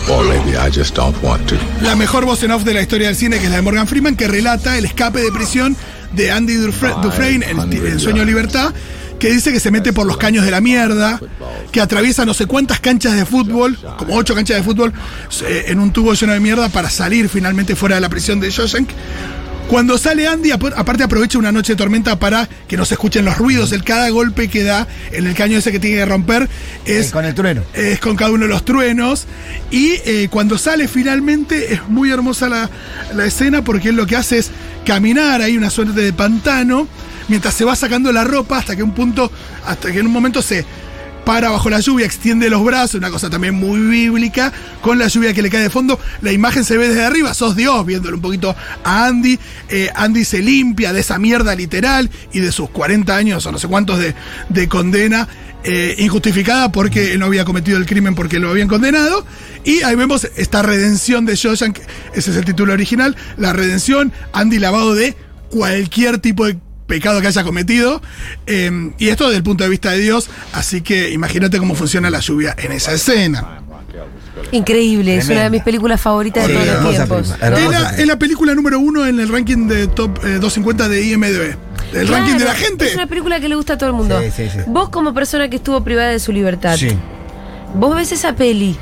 Or 0.10 0.24
maybe 0.24 0.56
I 0.58 0.70
just 0.72 0.96
don't 0.96 1.16
want 1.22 1.48
to. 1.50 1.56
La 1.82 1.96
mejor 1.96 2.26
voz 2.26 2.42
en 2.44 2.52
off 2.52 2.64
de 2.64 2.74
la 2.74 2.82
historia 2.82 3.08
del 3.08 3.16
cine, 3.18 3.38
que 3.40 3.46
es 3.46 3.50
la 3.50 3.58
de 3.58 3.62
Morgan 3.62 3.88
Freeman, 3.88 4.16
que 4.16 4.28
relata 4.28 4.78
el 4.78 4.86
escape 4.86 5.20
de 5.22 5.32
prisión 5.32 5.76
de 6.14 6.32
Andy 6.32 6.56
Dufre- 6.56 7.00
Dufresne 7.02 7.46
en 7.50 7.60
en 7.60 8.00
Sueño 8.00 8.22
de 8.22 8.26
Libertad, 8.26 8.74
que 9.20 9.30
dice 9.30 9.52
que 9.52 9.60
se 9.60 9.70
mete 9.72 9.94
por 9.94 10.08
los 10.08 10.18
caños 10.18 10.46
de 10.46 10.52
la 10.52 10.62
mierda, 10.62 11.20
que 11.72 11.82
atraviesa 11.82 12.26
no 12.26 12.34
sé 12.34 12.46
cuántas 12.46 12.80
canchas 12.80 13.16
de 13.16 13.26
fútbol, 13.26 13.78
como 13.98 14.16
ocho 14.16 14.34
canchas 14.34 14.58
de 14.58 14.64
fútbol, 14.64 14.94
eh, 15.46 15.66
en 15.68 15.80
un 15.80 15.92
tubo 15.92 16.14
lleno 16.14 16.34
de 16.34 16.40
mierda 16.40 16.70
para 16.70 16.90
salir 16.90 17.30
finalmente 17.30 17.76
fuera 17.76 17.96
de 17.96 18.02
la 18.02 18.10
prisión 18.10 18.40
de 18.40 18.50
Shawshank. 18.50 18.90
Cuando 19.68 20.00
sale 20.00 20.28
Andy, 20.28 20.50
ap- 20.50 20.74
aparte 20.76 21.04
aprovecha 21.04 21.38
una 21.38 21.52
noche 21.52 21.74
de 21.74 21.78
tormenta 21.78 22.18
para 22.18 22.50
que 22.68 22.76
no 22.76 22.86
se 22.86 22.96
escuchen 22.96 23.24
los 23.24 23.38
ruidos. 23.38 23.72
El 23.72 23.84
cada 23.84 24.10
golpe 24.10 24.48
que 24.48 24.64
da 24.64 24.88
en 25.12 25.28
el 25.28 25.36
caño 25.36 25.60
ese 25.60 25.72
que 25.72 25.80
tiene 25.80 25.98
que 25.98 26.06
romper 26.08 26.50
es 26.86 27.10
Eh, 27.10 27.12
con 27.12 27.24
el 27.24 27.36
trueno. 27.36 27.62
es 27.76 28.00
con 28.00 28.16
cada 28.16 28.32
uno 28.32 28.46
de 28.46 28.50
los 28.50 28.66
truenos. 28.66 29.28
Y 29.70 29.92
eh, 30.06 30.28
cuando 30.32 30.58
sale 30.58 30.88
finalmente 30.88 31.72
es 31.72 31.88
muy 31.88 32.10
hermosa 32.10 32.50
la, 32.50 32.68
la 33.14 33.26
escena 33.28 33.64
porque 33.64 33.90
él 33.90 33.96
lo 33.96 34.08
que 34.08 34.16
hace 34.16 34.40
es 34.40 34.50
caminar, 34.90 35.40
hay 35.44 35.56
una 35.56 35.70
suerte 35.70 36.02
de 36.02 36.12
pantano, 36.14 36.88
mientras 37.28 37.54
se 37.54 37.64
va 37.64 37.76
sacando 37.76 38.12
la 38.12 38.24
ropa 38.24 38.58
hasta 38.58 38.76
que 38.76 38.82
un 38.82 38.96
punto, 38.96 39.32
hasta 39.64 39.92
que 39.92 40.00
en 40.00 40.08
un 40.08 40.12
momento 40.12 40.42
se 40.42 40.66
para 41.24 41.52
bajo 41.52 41.70
la 41.70 41.80
lluvia, 41.80 42.08
extiende 42.08 42.50
los 42.50 42.64
brazos, 42.64 42.96
una 42.96 43.12
cosa 43.12 43.30
también 43.30 43.54
muy 43.54 43.80
bíblica, 43.80 44.52
con 44.82 44.98
la 44.98 45.08
lluvia 45.08 45.32
que 45.32 45.44
le 45.44 45.52
cae 45.52 45.62
de 45.62 45.70
fondo, 45.70 46.00
la 46.22 46.32
imagen 46.32 46.66
se 46.66 46.76
ve 46.76 46.88
desde 46.88 47.06
arriba, 47.06 47.36
sos 47.36 47.56
Dios 47.56 47.86
viéndolo 47.86 48.16
un 48.16 48.22
poquito 48.24 48.56
a 48.84 49.06
Andy, 49.06 49.38
Eh, 49.70 49.92
Andy 49.94 50.26
se 50.26 50.42
limpia 50.42 50.92
de 50.92 51.02
esa 51.02 51.20
mierda 51.20 51.54
literal 51.54 52.10
y 52.34 52.40
de 52.40 52.52
sus 52.52 52.72
40 52.72 53.16
años 53.16 53.46
o 53.46 53.52
no 53.52 53.60
sé 53.60 53.68
cuántos 53.68 54.00
de, 54.00 54.16
de 54.50 54.68
condena 54.68 55.28
eh, 55.64 55.96
injustificada 56.00 56.72
porque 56.72 57.14
él 57.14 57.20
no 57.20 57.26
había 57.26 57.46
cometido 57.46 57.78
el 57.78 57.86
crimen 57.86 58.16
porque 58.16 58.40
lo 58.40 58.50
habían 58.50 58.68
condenado, 58.68 59.26
y 59.64 59.82
ahí 59.82 59.96
vemos 59.96 60.28
esta 60.38 60.62
redención 60.62 61.26
de 61.26 61.36
Shawshank, 61.36 61.80
ese 62.14 62.32
es 62.32 62.38
el 62.38 62.46
título 62.46 62.74
original, 62.74 63.16
la 63.38 63.54
redención, 63.54 64.12
Andy 64.34 64.60
lavado 64.60 64.96
de 64.96 65.16
cualquier 65.50 66.20
tipo 66.20 66.46
de 66.46 66.58
pecado 66.88 67.22
que 67.22 67.28
haya 67.28 67.44
cometido. 67.44 68.02
eh, 68.48 68.92
y 68.98 69.10
esto 69.10 69.26
desde 69.26 69.38
el 69.38 69.44
punto 69.44 69.64
de 69.64 69.70
vista 69.70 69.92
de 69.92 70.00
Dios. 70.00 70.28
Así 70.54 70.82
que 70.82 71.12
imagínate 71.12 71.60
cómo 71.60 71.76
funciona 71.76 72.10
la 72.10 72.20
lluvia 72.20 72.56
en 72.58 72.72
esa 72.72 72.94
escena. 72.94 73.62
Increíble, 74.52 75.18
es 75.18 75.28
una 75.30 75.44
de 75.44 75.50
mis 75.50 75.62
películas 75.62 76.00
favoritas 76.02 76.46
Sí, 76.46 76.52
de 76.54 76.58
todos 76.58 76.84
los 76.84 76.94
tiempos. 76.96 77.36
es 77.98 78.08
la 78.08 78.18
película 78.18 78.56
número 78.56 78.80
uno 78.80 79.06
en 79.06 79.20
el 79.20 79.28
ranking 79.30 79.68
de 79.68 79.88
top 79.88 80.18
eh, 80.26 80.40
250 80.40 80.90
de 80.90 81.04
IMDB. 81.06 81.56
El 81.94 82.06
Claro, 82.08 82.24
ranking 82.24 82.38
de 82.40 82.46
la 82.46 82.54
gente. 82.56 82.86
Es 82.88 82.94
una 82.96 83.08
película 83.08 83.40
que 83.40 83.50
le 83.50 83.56
gusta 83.56 83.74
a 83.74 83.78
todo 83.78 83.90
el 83.90 83.96
mundo. 83.96 84.20
Sí, 84.22 84.32
sí, 84.36 84.50
sí. 84.52 84.60
Vos, 84.68 84.90
como 84.90 85.14
persona 85.14 85.50
que 85.50 85.56
estuvo 85.58 85.84
privada 85.84 86.10
de 86.10 86.20
su 86.20 86.32
libertad, 86.32 86.76
Sí. 86.78 86.90
vos 87.76 87.96
ves 87.96 88.12
esa 88.12 88.36
peli 88.36 88.76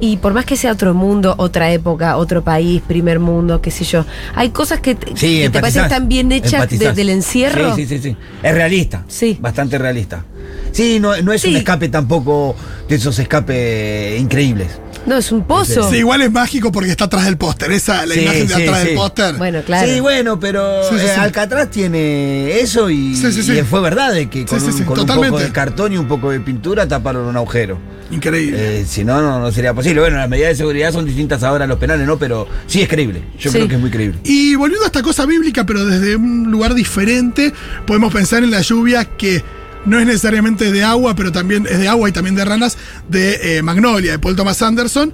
y 0.00 0.16
por 0.16 0.34
más 0.34 0.44
que 0.44 0.56
sea 0.56 0.72
otro 0.72 0.94
mundo, 0.94 1.34
otra 1.38 1.70
época, 1.70 2.16
otro 2.16 2.42
país, 2.42 2.82
primer 2.86 3.20
mundo, 3.20 3.60
qué 3.62 3.70
sé 3.70 3.84
yo, 3.84 4.04
hay 4.34 4.50
cosas 4.50 4.80
que, 4.80 4.96
te- 4.96 5.16
Sí, 5.16 5.42
que 5.42 5.50
te 5.50 5.60
parecen 5.60 5.88
tan 5.88 6.08
bien 6.08 6.32
hechas 6.32 6.50
de- 6.50 6.56
empatizás. 6.56 6.96
del 6.96 7.10
encierro. 7.10 7.76
Sí, 7.76 7.86
sí, 7.86 7.98
sí, 7.98 8.10
sí. 8.10 8.16
Es 8.42 8.54
realista. 8.54 9.04
Sí. 9.06 9.38
Bastante 9.40 9.78
realista. 9.78 10.24
Sí, 10.72 10.98
no, 11.00 11.16
no 11.22 11.32
es 11.32 11.42
Sí. 11.42 11.48
un 11.50 11.56
escape 11.56 11.88
tampoco 11.88 12.56
de 12.88 12.96
esos 12.96 13.16
escapes 13.18 14.20
increíbles. 14.20 14.68
No, 15.04 15.16
es 15.18 15.32
un 15.32 15.44
pozo. 15.44 15.90
Sí, 15.90 15.96
igual 15.96 16.22
es 16.22 16.30
mágico 16.30 16.70
porque 16.70 16.90
está 16.90 17.04
atrás 17.06 17.24
del 17.24 17.36
póster. 17.36 17.72
Esa, 17.72 18.06
la 18.06 18.14
Sí, 18.14 18.20
imagen 18.20 18.46
de 18.46 18.54
sí, 18.54 18.62
atrás 18.62 18.80
sí. 18.80 18.86
del 18.86 18.94
póster. 18.96 19.34
Bueno, 19.34 19.62
claro. 19.66 19.92
Sí, 19.92 19.98
bueno, 20.00 20.38
pero 20.38 20.82
Sí, 20.88 20.96
sí, 20.98 21.04
eh, 21.06 21.10
sí. 21.14 21.20
Alcatraz 21.20 21.70
tiene 21.70 22.60
eso 22.60 22.88
y, 22.88 23.16
Sí, 23.16 23.32
sí, 23.32 23.42
sí. 23.42 23.52
y 23.58 23.62
fue 23.62 23.80
verdad 23.80 24.12
de 24.12 24.30
que 24.30 24.46
con, 24.46 24.60
Sí, 24.60 24.66
sí, 24.66 24.72
un, 24.72 24.78
sí, 24.78 24.84
con 24.84 24.92
un 25.00 25.06
totalmente. 25.06 25.30
poco 25.32 25.42
de 25.42 25.50
cartón 25.52 25.92
y 25.92 25.96
un 25.98 26.06
poco 26.06 26.30
de 26.30 26.38
pintura 26.40 26.86
taparon 26.86 27.26
un 27.26 27.36
agujero. 27.36 27.78
Increíble. 28.12 28.80
Eh, 28.80 28.84
si 28.86 29.04
no, 29.04 29.20
no, 29.22 29.40
no 29.40 29.50
sería 29.50 29.72
posible. 29.74 30.00
Bueno, 30.02 30.18
las 30.18 30.28
medidas 30.28 30.50
de 30.50 30.56
seguridad 30.56 30.92
son 30.92 31.04
distintas 31.04 31.42
ahora 31.42 31.64
en 31.64 31.70
los 31.70 31.78
penales, 31.78 32.06
¿no? 32.06 32.18
Pero 32.18 32.46
sí 32.66 32.82
es 32.82 32.88
creíble. 32.88 33.22
Yo 33.38 33.50
Sí. 33.50 33.56
creo 33.56 33.68
que 33.68 33.74
es 33.76 33.80
muy 33.80 33.90
creíble. 33.90 34.18
Y 34.24 34.54
volviendo 34.54 34.84
a 34.84 34.86
esta 34.86 35.02
cosa 35.02 35.26
bíblica, 35.26 35.64
pero 35.66 35.84
desde 35.84 36.14
un 36.16 36.50
lugar 36.50 36.74
diferente, 36.74 37.52
podemos 37.86 38.12
pensar 38.12 38.44
en 38.44 38.50
la 38.50 38.60
lluvia 38.60 39.04
que 39.04 39.42
no 39.86 39.98
es 39.98 40.06
necesariamente 40.06 40.70
de 40.72 40.84
agua, 40.84 41.14
pero 41.14 41.32
también 41.32 41.66
es 41.70 41.78
de 41.78 41.88
agua 41.88 42.08
y 42.08 42.12
también 42.12 42.34
de 42.34 42.44
ranas, 42.44 42.78
de 43.08 43.58
eh, 43.58 43.62
Magnolia, 43.62 44.12
de 44.12 44.18
Paul 44.18 44.36
Thomas 44.36 44.62
Anderson. 44.62 45.12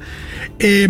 Eh, 0.59 0.89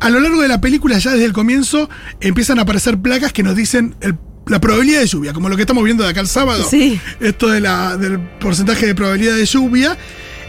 a 0.00 0.10
lo 0.10 0.20
largo 0.20 0.42
de 0.42 0.48
la 0.48 0.60
película, 0.60 0.98
ya 0.98 1.10
desde 1.12 1.24
el 1.24 1.32
comienzo, 1.32 1.88
empiezan 2.20 2.58
a 2.58 2.62
aparecer 2.62 2.98
placas 2.98 3.32
que 3.32 3.42
nos 3.42 3.56
dicen 3.56 3.94
el- 4.00 4.16
la 4.46 4.60
probabilidad 4.60 5.00
de 5.00 5.06
lluvia, 5.08 5.32
como 5.32 5.48
lo 5.48 5.56
que 5.56 5.62
estamos 5.62 5.82
viendo 5.82 6.04
de 6.04 6.10
acá 6.10 6.20
el 6.20 6.28
sábado. 6.28 6.64
Sí. 6.70 7.00
Esto 7.18 7.48
de 7.48 7.60
la, 7.60 7.96
del 7.96 8.20
porcentaje 8.20 8.86
de 8.86 8.94
probabilidad 8.94 9.34
de 9.34 9.44
lluvia. 9.44 9.96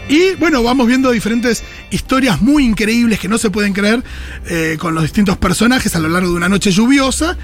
Y 0.08 0.36
bueno, 0.36 0.62
vamos 0.62 0.86
viendo 0.86 1.10
diferentes 1.10 1.64
historias 1.90 2.40
muy 2.40 2.64
increíbles 2.64 3.18
que 3.18 3.28
no 3.28 3.38
se 3.38 3.50
pueden 3.50 3.72
creer 3.72 4.02
eh, 4.48 4.76
con 4.78 4.94
los 4.94 5.02
distintos 5.02 5.36
personajes 5.36 5.96
a 5.96 5.98
lo 5.98 6.08
largo 6.08 6.30
de 6.30 6.36
una 6.36 6.48
noche 6.48 6.70
lluviosa. 6.70 7.36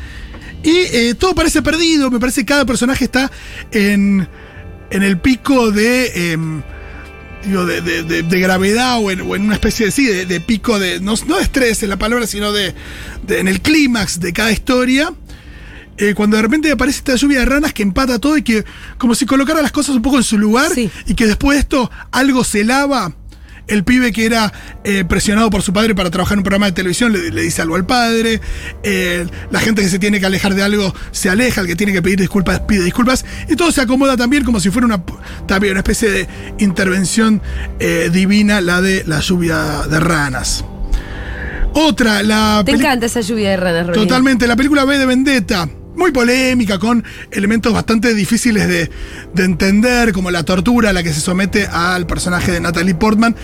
Y 0.62 0.70
eh, 0.70 1.14
todo 1.18 1.34
parece 1.34 1.60
perdido, 1.60 2.10
me 2.10 2.20
parece 2.20 2.42
que 2.42 2.46
cada 2.46 2.64
personaje 2.64 3.04
está 3.04 3.30
en, 3.72 4.26
en 4.94 5.02
el 5.02 5.18
pico 5.18 5.70
de, 5.70 6.32
em, 6.32 6.62
digo, 7.44 7.66
de, 7.66 7.80
de- 7.82 8.02
de- 8.04 8.22
de 8.22 8.40
gravedad 8.40 8.98
o 8.98 9.10
en, 9.10 9.20
o 9.20 9.36
en 9.36 9.42
una 9.42 9.54
especie 9.54 9.86
de, 9.86 9.92
sí, 9.92 10.06
de, 10.06 10.40
pico 10.40 10.78
de, 10.78 11.00
no, 11.00 11.14
no 11.26 11.36
de 11.36 11.42
estrés 11.42 11.82
en 11.82 11.90
la 11.90 11.96
palabra, 11.98 12.26
sino 12.26 12.52
de, 12.52 12.74
de- 13.26 13.40
en 13.40 13.48
el 13.48 13.60
clímax 13.60 14.20
de 14.20 14.32
cada 14.32 14.50
historia. 14.52 15.12
Eh, 15.96 16.14
cuando 16.14 16.36
de 16.36 16.42
repente 16.42 16.72
aparece 16.72 16.98
esta 16.98 17.14
lluvia 17.14 17.38
de 17.40 17.44
ranas 17.44 17.72
que 17.72 17.84
empata 17.84 18.18
todo 18.18 18.36
y 18.36 18.42
que 18.42 18.64
como 18.98 19.14
si 19.14 19.26
colocara 19.26 19.62
las 19.62 19.70
cosas 19.70 19.94
un 19.94 20.02
poco 20.02 20.16
en 20.16 20.24
su 20.24 20.36
lugar 20.38 20.72
Sí. 20.74 20.90
y 21.06 21.14
que 21.14 21.24
después 21.26 21.54
de 21.56 21.60
esto 21.60 21.88
algo 22.10 22.42
se 22.42 22.64
lava. 22.64 23.12
El 23.66 23.84
pibe 23.84 24.12
que 24.12 24.26
era 24.26 24.52
eh, 24.84 25.04
presionado 25.04 25.50
por 25.50 25.62
su 25.62 25.72
padre 25.72 25.94
para 25.94 26.10
trabajar 26.10 26.34
en 26.34 26.40
un 26.40 26.44
programa 26.44 26.66
de 26.66 26.72
televisión 26.72 27.12
le, 27.12 27.30
le 27.30 27.42
dice 27.42 27.62
algo 27.62 27.76
al 27.76 27.86
padre. 27.86 28.40
Eh, 28.82 29.26
la 29.50 29.60
gente 29.60 29.82
que 29.82 29.88
se 29.88 29.98
tiene 29.98 30.20
que 30.20 30.26
alejar 30.26 30.54
de 30.54 30.62
algo 30.62 30.94
se 31.12 31.30
aleja. 31.30 31.62
El 31.62 31.66
que 31.66 31.76
tiene 31.76 31.92
que 31.92 32.02
pedir 32.02 32.18
disculpas 32.18 32.60
pide 32.60 32.84
disculpas. 32.84 33.24
Y 33.48 33.56
todo 33.56 33.72
se 33.72 33.80
acomoda 33.80 34.16
también 34.16 34.44
como 34.44 34.60
si 34.60 34.70
fuera 34.70 34.86
una, 34.86 35.02
también 35.46 35.72
una 35.72 35.80
especie 35.80 36.10
de 36.10 36.28
intervención 36.58 37.40
eh, 37.78 38.10
divina, 38.12 38.60
la 38.60 38.80
de 38.80 39.04
la 39.06 39.20
lluvia 39.20 39.82
de 39.88 40.00
ranas. 40.00 40.64
Otra, 41.72 42.22
la 42.22 42.62
Te 42.64 42.72
encanta 42.72 43.06
esa 43.06 43.20
lluvia 43.20 43.50
de 43.50 43.56
ranas, 43.56 43.86
Rolín. 43.86 44.02
Totalmente, 44.02 44.46
la 44.46 44.56
película 44.56 44.84
B 44.84 44.96
de 44.96 45.06
Vendetta. 45.06 45.68
Muy 45.96 46.10
polémica, 46.12 46.78
con 46.78 47.04
elementos 47.30 47.72
bastante 47.72 48.14
difíciles 48.14 48.68
de, 48.68 48.90
de 49.32 49.44
entender, 49.44 50.12
como 50.12 50.30
la 50.30 50.42
tortura 50.42 50.90
a 50.90 50.92
la 50.92 51.02
que 51.02 51.12
se 51.12 51.20
somete 51.20 51.66
al 51.66 52.06
personaje 52.06 52.52
de 52.52 52.60
Natalie 52.60 52.94
Portman, 52.94 53.36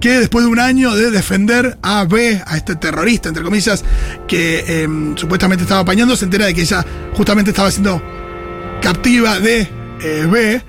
que 0.00 0.18
después 0.18 0.44
de 0.44 0.50
un 0.50 0.58
año 0.58 0.94
de 0.94 1.10
defender 1.10 1.78
a 1.80 2.04
B, 2.04 2.42
a 2.46 2.56
este 2.56 2.76
terrorista, 2.76 3.30
entre 3.30 3.42
comillas, 3.42 3.84
que 4.28 4.82
em, 4.82 5.16
supuestamente 5.16 5.62
estaba 5.62 5.80
apañando, 5.80 6.14
se 6.14 6.26
entera 6.26 6.46
de 6.46 6.54
que 6.54 6.62
ella 6.62 6.84
justamente 7.14 7.52
estaba 7.52 7.70
siendo 7.70 8.02
captiva 8.82 9.40
de 9.40 9.68
eh, 10.02 10.26
B. 10.30 10.62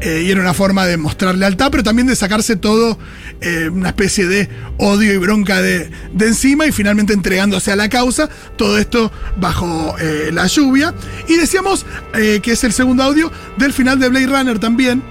eh, 0.00 0.22
y 0.24 0.30
era 0.30 0.40
una 0.40 0.54
forma 0.54 0.86
de 0.86 0.96
mostrar 0.96 1.34
lealtad, 1.36 1.70
pero 1.70 1.82
también 1.82 2.06
de 2.06 2.16
sacarse 2.16 2.56
todo, 2.56 2.98
eh, 3.40 3.68
una 3.70 3.88
especie 3.90 4.26
de 4.26 4.48
odio 4.78 5.12
y 5.12 5.18
bronca 5.18 5.60
de, 5.60 5.90
de 6.12 6.26
encima 6.26 6.66
y 6.66 6.72
finalmente 6.72 7.12
entregándose 7.12 7.70
a 7.70 7.76
la 7.76 7.88
causa. 7.88 8.28
Todo 8.56 8.78
esto 8.78 9.12
bajo 9.36 9.94
eh, 10.00 10.30
la 10.32 10.46
lluvia. 10.46 10.94
Y 11.28 11.36
decíamos 11.36 11.84
que 12.12 12.52
es 12.52 12.64
el 12.64 12.72
segundo 12.72 13.02
audio 13.02 13.30
del 13.56 13.72
final 13.72 13.98
de 13.98 14.08
Blade 14.08 14.26
Runner 14.26 14.58
también, 14.58 15.02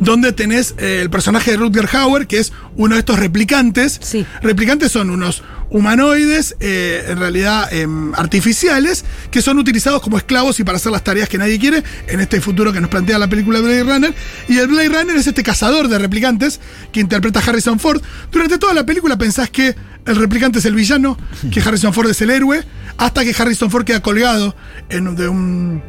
donde 0.00 0.32
tenés 0.32 0.74
el 0.78 1.10
personaje 1.10 1.52
de 1.52 1.56
Rutger 1.58 1.88
Hauer, 1.92 2.26
que 2.26 2.38
es 2.38 2.52
uno 2.76 2.94
de 2.94 3.00
estos 3.00 3.18
replicantes. 3.18 3.98
Sí. 4.02 4.26
Replicantes 4.42 4.92
son 4.92 5.10
unos 5.10 5.42
humanoides, 5.70 6.56
eh, 6.60 7.06
en 7.08 7.18
realidad 7.18 7.72
em, 7.72 8.14
artificiales, 8.14 9.04
que 9.30 9.42
son 9.42 9.58
utilizados 9.58 10.00
como 10.00 10.16
esclavos 10.16 10.60
y 10.60 10.64
para 10.64 10.76
hacer 10.76 10.92
las 10.92 11.04
tareas 11.04 11.28
que 11.28 11.38
nadie 11.38 11.58
quiere 11.58 11.82
en 12.08 12.20
este 12.20 12.40
futuro 12.40 12.72
que 12.72 12.80
nos 12.80 12.90
plantea 12.90 13.18
la 13.18 13.28
película 13.28 13.60
Blade 13.60 13.82
Runner. 13.82 14.14
Y 14.48 14.58
el 14.58 14.68
Blade 14.68 14.88
Runner 14.88 15.16
es 15.16 15.26
este 15.26 15.42
cazador 15.42 15.88
de 15.88 15.98
replicantes 15.98 16.60
que 16.92 17.00
interpreta 17.00 17.40
Harrison 17.40 17.78
Ford. 17.78 18.02
Durante 18.30 18.58
toda 18.58 18.74
la 18.74 18.86
película 18.86 19.16
pensás 19.16 19.50
que 19.50 19.74
el 20.06 20.16
replicante 20.16 20.60
es 20.60 20.64
el 20.64 20.74
villano, 20.74 21.18
que 21.50 21.60
Harrison 21.64 21.92
Ford 21.92 22.10
es 22.10 22.20
el 22.20 22.30
héroe, 22.30 22.62
hasta 22.96 23.24
que 23.24 23.34
Harrison 23.36 23.70
Ford 23.70 23.84
queda 23.84 24.00
colgado 24.00 24.54
en, 24.88 25.16
de 25.16 25.28
un 25.28 25.82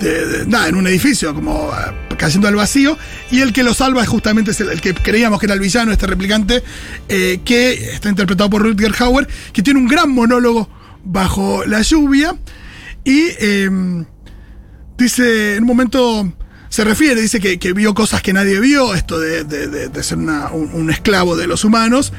de- 0.00 0.26
de- 0.26 0.46
nada, 0.46 0.68
en 0.68 0.74
un 0.76 0.86
edificio, 0.86 1.34
como 1.34 1.70
ah, 1.72 1.94
cayendo 2.18 2.48
al 2.48 2.54
vacío, 2.56 2.98
y 3.30 3.40
el 3.40 3.52
que 3.52 3.62
lo 3.62 3.74
salva 3.74 4.02
es 4.02 4.08
justamente 4.08 4.50
el, 4.58 4.70
el 4.70 4.80
que 4.80 4.94
creíamos 4.94 5.40
que 5.40 5.46
era 5.46 5.54
el 5.54 5.60
villano, 5.60 5.92
este 5.92 6.06
replicante, 6.06 6.62
eh, 7.08 7.40
que 7.44 7.72
está 7.92 8.08
interpretado 8.08 8.50
por 8.50 8.62
Rutger 8.62 8.92
Hauer, 8.98 9.26
que 9.52 9.62
tiene 9.62 9.80
un 9.80 9.86
gran 9.88 10.10
monólogo 10.10 10.68
bajo 11.04 11.64
la 11.66 11.82
lluvia, 11.82 12.34
y 13.04 13.26
eh, 13.40 13.70
dice, 14.98 15.54
en 15.56 15.62
un 15.62 15.66
momento 15.68 16.32
se 16.68 16.84
refiere, 16.84 17.20
dice 17.20 17.40
que, 17.40 17.58
que 17.58 17.72
vio 17.72 17.94
cosas 17.94 18.22
que 18.22 18.32
nadie 18.32 18.60
vio, 18.60 18.94
esto 18.94 19.18
de, 19.20 19.44
de- 19.44 20.02
ser 20.02 20.18
una- 20.18 20.50
un, 20.50 20.70
un 20.74 20.90
esclavo 20.90 21.36
de 21.36 21.46
los 21.46 21.64
humanos, 21.64 22.12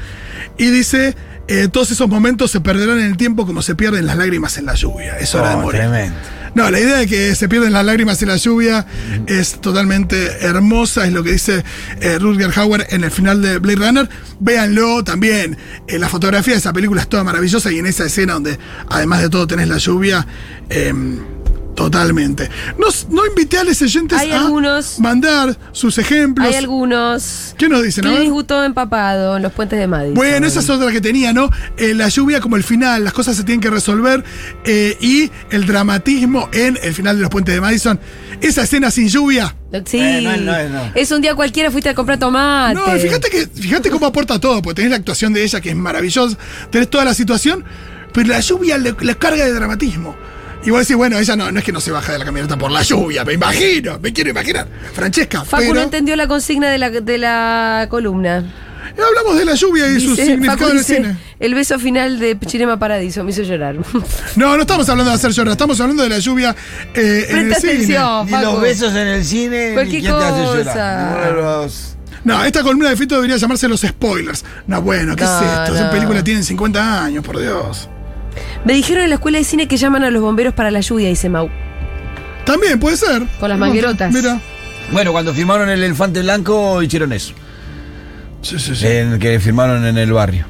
y 0.57 0.67
dice, 0.71 1.15
eh, 1.47 1.67
todos 1.71 1.91
esos 1.91 2.07
momentos 2.09 2.51
se 2.51 2.59
perderán 2.61 2.97
en 2.99 3.05
el 3.05 3.17
tiempo 3.17 3.45
como 3.45 3.61
se 3.61 3.75
pierden 3.75 4.05
las 4.05 4.17
lágrimas 4.17 4.57
en 4.57 4.65
la 4.65 4.73
lluvia, 4.73 5.17
es 5.19 5.33
hora 5.35 5.49
de 5.49 5.55
Oh, 5.55 5.61
morir. 5.61 5.81
tremendo. 5.81 6.15
No, 6.57 6.71
la 6.71 6.79
idea 6.79 6.97
de 6.97 7.05
que 7.05 7.35
se 7.35 7.47
pierden 7.47 7.71
las 7.71 7.85
lágrimas 7.85 8.19
en 8.23 8.29
la 8.29 8.35
lluvia 8.35 8.87
es 9.27 9.61
totalmente 9.61 10.43
hermosa, 10.43 11.05
es 11.05 11.13
lo 11.13 11.23
que 11.23 11.33
dice 11.33 11.63
eh, 12.01 12.17
Rutger 12.17 12.51
Hauer 12.55 12.87
en 12.89 13.03
el 13.03 13.11
final 13.11 13.43
de 13.43 13.59
Blade 13.59 13.75
Runner. 13.75 14.09
Véanlo 14.39 15.03
también. 15.03 15.55
eh, 15.87 15.99
la 15.99 16.09
fotografía 16.09 16.53
de 16.55 16.57
esa 16.57 16.73
película 16.73 17.01
es 17.01 17.09
toda 17.09 17.23
maravillosa 17.23 17.71
y 17.71 17.77
en 17.77 17.85
esa 17.85 18.05
escena 18.05 18.33
donde 18.33 18.57
además 18.89 19.21
de 19.21 19.29
todo 19.29 19.45
tenés 19.45 19.67
la 19.67 19.77
lluvia, 19.77 20.25
em, 20.69 21.19
totalmente. 21.77 22.49
No, 22.79 22.87
no 23.11 23.25
invité 23.27 23.59
a 23.59 23.63
los 23.63 23.79
oyentes 23.83 24.17
Hay 24.17 24.31
a 24.31 24.41
algunos. 24.41 24.99
mandar 24.99 25.55
sus 25.71 25.99
ejemplos. 25.99 26.47
Hay 26.47 26.55
algunos. 26.55 27.53
¿Qué 27.55 27.69
nos 27.69 27.83
dicen? 27.83 28.03
Clint 28.03 28.23
Eastwood 28.23 28.65
empapado 28.65 29.37
en 29.37 29.43
los 29.43 29.53
puentes 29.53 29.77
de 29.77 29.85
Madison. 29.85 30.15
Bueno, 30.15 30.47
esa 30.47 30.59
es 30.59 30.69
otra 30.71 30.91
que 30.91 31.01
tenía, 31.01 31.33
¿no? 31.33 31.51
Eh, 31.77 31.93
la 31.93 32.09
lluvia 32.09 32.41
como 32.41 32.55
el 32.55 32.63
final, 32.63 33.03
las 33.03 33.13
cosas 33.13 33.37
se 33.37 33.43
tienen 33.43 33.61
que 33.61 33.69
resolver 33.69 34.23
eh, 34.65 34.97
y 34.99 35.29
el 35.51 35.67
dramatismo 35.67 36.49
en 36.51 36.79
el 36.81 36.95
final 36.95 37.15
de 37.17 37.21
los 37.21 37.29
puentes 37.29 37.53
de 37.53 37.61
Madison. 37.61 37.99
Esa 38.41 38.63
escena 38.63 38.89
sin 38.89 39.07
lluvia. 39.07 39.55
Sí. 39.85 39.99
Eh, 39.99 40.21
no, 40.23 40.35
no, 40.37 40.69
no. 40.69 40.91
Es 40.95 41.11
un 41.11 41.21
día 41.21 41.35
cualquiera 41.35 41.69
fuiste 41.69 41.89
a 41.89 41.93
comprar 41.93 42.17
tomate. 42.17 42.73
No, 42.73 42.87
fíjate 42.99 43.29
que 43.29 43.45
fíjate 43.45 43.91
cómo 43.91 44.07
aporta 44.07 44.39
todo, 44.39 44.63
porque 44.63 44.77
tenés 44.77 44.89
la 44.91 44.97
actuación 44.97 45.31
de 45.31 45.43
ella 45.43 45.61
que 45.61 45.69
es 45.69 45.75
maravillosa, 45.75 46.35
tenés 46.71 46.89
toda 46.89 47.05
la 47.05 47.13
situación, 47.13 47.63
pero 48.13 48.29
la 48.29 48.39
lluvia 48.39 48.79
le, 48.79 48.95
le 48.99 49.15
carga 49.15 49.45
de 49.45 49.53
dramatismo. 49.53 50.15
Y 50.65 50.69
vos 50.69 50.81
decís, 50.81 50.95
bueno, 50.97 51.17
ella 51.17 51.35
no, 51.35 51.49
no 51.51 51.59
es 51.59 51.65
que 51.65 51.71
no 51.71 51.79
se 51.79 51.91
baja 51.91 52.11
de 52.11 52.19
la 52.19 52.25
camioneta 52.25 52.57
por 52.57 52.71
la 52.71 52.81
lluvia, 52.81 53.23
me 53.23 53.33
imagino, 53.33 53.99
me 53.99 54.11
quiero 54.11 54.31
imaginar. 54.31 54.67
Francesca, 54.93 55.45
Facu 55.45 55.63
no 55.63 55.69
pero 55.69 55.81
entendió 55.83 56.15
la 56.17 56.27
consigna 56.27 56.69
de 56.69 56.77
la, 56.77 56.89
de 56.89 57.17
la 57.17 57.87
columna. 57.89 58.43
hablamos 59.07 59.37
de 59.37 59.45
la 59.45 59.53
lluvia 59.53 59.87
y 59.89 60.01
su 60.01 60.09
Dice- 60.11 60.25
significado 60.25 60.57
Facu 60.57 60.69
en 60.71 60.77
el 60.77 60.83
dice, 60.83 60.95
cine. 60.97 61.17
el 61.39 61.55
beso 61.55 61.79
final 61.79 62.19
de 62.19 62.37
Cinema 62.47 62.77
Paradiso 62.77 63.23
me 63.23 63.31
hizo 63.31 63.43
llorar. 63.43 63.75
No, 64.35 64.55
no 64.57 64.61
estamos 64.61 64.89
hablando 64.89 65.11
de 65.11 65.15
hacer 65.15 65.31
llorar, 65.31 65.51
estamos 65.53 65.79
hablando 65.79 66.03
de 66.03 66.09
la 66.09 66.19
lluvia 66.19 66.53
eh, 66.93 67.27
en 67.29 67.37
el 67.37 67.45
Presta 67.45 67.61
cine. 67.61 67.73
atención, 67.73 68.25
Ni 68.25 68.31
Facu. 68.31 68.43
los 68.51 68.61
besos 68.61 68.91
en 68.91 69.07
el 69.07 69.23
cine, 69.23 69.71
Cualquier 69.73 70.01
ni 70.03 70.07
quién 70.09 70.19
te 70.19 70.25
hace 70.25 70.57
llorar. 70.57 71.33
Los- 71.33 71.95
No, 72.25 72.43
esta 72.43 72.61
columna 72.63 72.89
de 72.89 72.97
Fito 72.97 73.15
debería 73.15 73.37
llamarse 73.37 73.69
Los 73.69 73.81
Spoilers. 73.81 74.43
No, 74.65 74.81
bueno, 74.81 75.15
¿qué 75.15 75.23
No, 75.23 75.39
es 75.39 75.45
esto? 75.45 75.69
no. 75.71 75.75
Esa 75.75 75.91
película 75.91 76.23
tiene 76.25 76.43
50 76.43 77.05
años, 77.05 77.23
por 77.23 77.39
Dios. 77.39 77.87
Me 78.65 78.73
dijeron 78.73 79.03
en 79.03 79.09
la 79.09 79.15
escuela 79.15 79.37
de 79.37 79.43
cine 79.43 79.67
que 79.67 79.77
llaman 79.77 80.03
a 80.03 80.11
los 80.11 80.21
bomberos 80.21 80.53
para 80.53 80.71
la 80.71 80.81
lluvia, 80.81 81.09
dice 81.09 81.29
Mau. 81.29 81.49
También 82.45 82.79
puede 82.79 82.97
ser. 82.97 83.23
Con 83.39 83.49
las 83.49 83.59
manguerotas. 83.59 84.13
Mira. 84.13 84.39
Bueno, 84.91 85.11
cuando 85.11 85.33
firmaron 85.33 85.69
el 85.69 85.83
elefante 85.83 86.21
blanco 86.21 86.81
hicieron 86.81 87.11
eso. 87.11 87.33
Sí, 88.41 88.57
sí, 88.57 88.75
sí. 88.75 88.87
En 88.87 89.19
que 89.19 89.39
firmaron 89.39 89.85
en 89.85 89.97
el 89.97 90.13
barrio. 90.13 90.45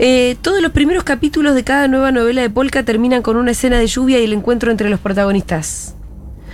Eh, 0.00 0.36
todos 0.42 0.62
los 0.62 0.72
primeros 0.72 1.04
capítulos 1.04 1.54
de 1.54 1.64
cada 1.64 1.88
nueva 1.88 2.12
novela 2.12 2.42
de 2.42 2.50
Polka 2.50 2.84
terminan 2.84 3.22
con 3.22 3.36
una 3.36 3.50
escena 3.50 3.78
de 3.78 3.86
lluvia 3.86 4.20
y 4.20 4.24
el 4.24 4.32
encuentro 4.32 4.70
entre 4.70 4.90
los 4.90 5.00
protagonistas. 5.00 5.94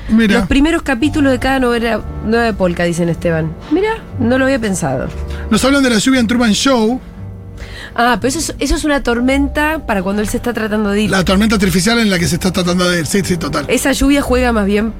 Mira. 0.08 0.38
Los 0.38 0.48
primeros 0.48 0.82
capítulos 0.82 1.32
de 1.32 1.38
cada 1.38 1.58
novela 1.58 2.02
nueva 2.24 2.44
de 2.44 2.52
Polka, 2.52 2.84
dicen 2.84 3.08
Esteban. 3.08 3.54
Mira, 3.70 4.02
no 4.18 4.38
lo 4.38 4.44
había 4.44 4.58
pensado. 4.58 5.08
Nos 5.50 5.64
hablan 5.64 5.82
de 5.82 5.90
la 5.90 5.98
lluvia 5.98 6.20
en 6.20 6.26
Truman 6.26 6.52
Show, 6.52 7.00
Ah, 7.96 8.18
pero 8.20 8.28
eso 8.28 8.38
es, 8.40 8.54
eso 8.58 8.74
es 8.74 8.84
una 8.84 9.02
tormenta 9.02 9.86
para 9.86 10.02
cuando 10.02 10.20
él 10.22 10.28
se 10.28 10.36
está 10.38 10.52
tratando 10.52 10.90
de 10.90 11.02
ir. 11.02 11.10
la 11.10 11.24
tormenta 11.24 11.54
artificial 11.54 11.98
en 11.98 12.10
la 12.10 12.18
que 12.18 12.26
se 12.26 12.34
está 12.34 12.52
tratando 12.52 12.88
de 12.90 13.00
ir. 13.00 13.06
Sí, 13.06 13.20
sí, 13.24 13.36
total. 13.36 13.66
Esa 13.68 13.92
lluvia 13.92 14.20
juega 14.20 14.52
más 14.52 14.66
bien 14.66 14.92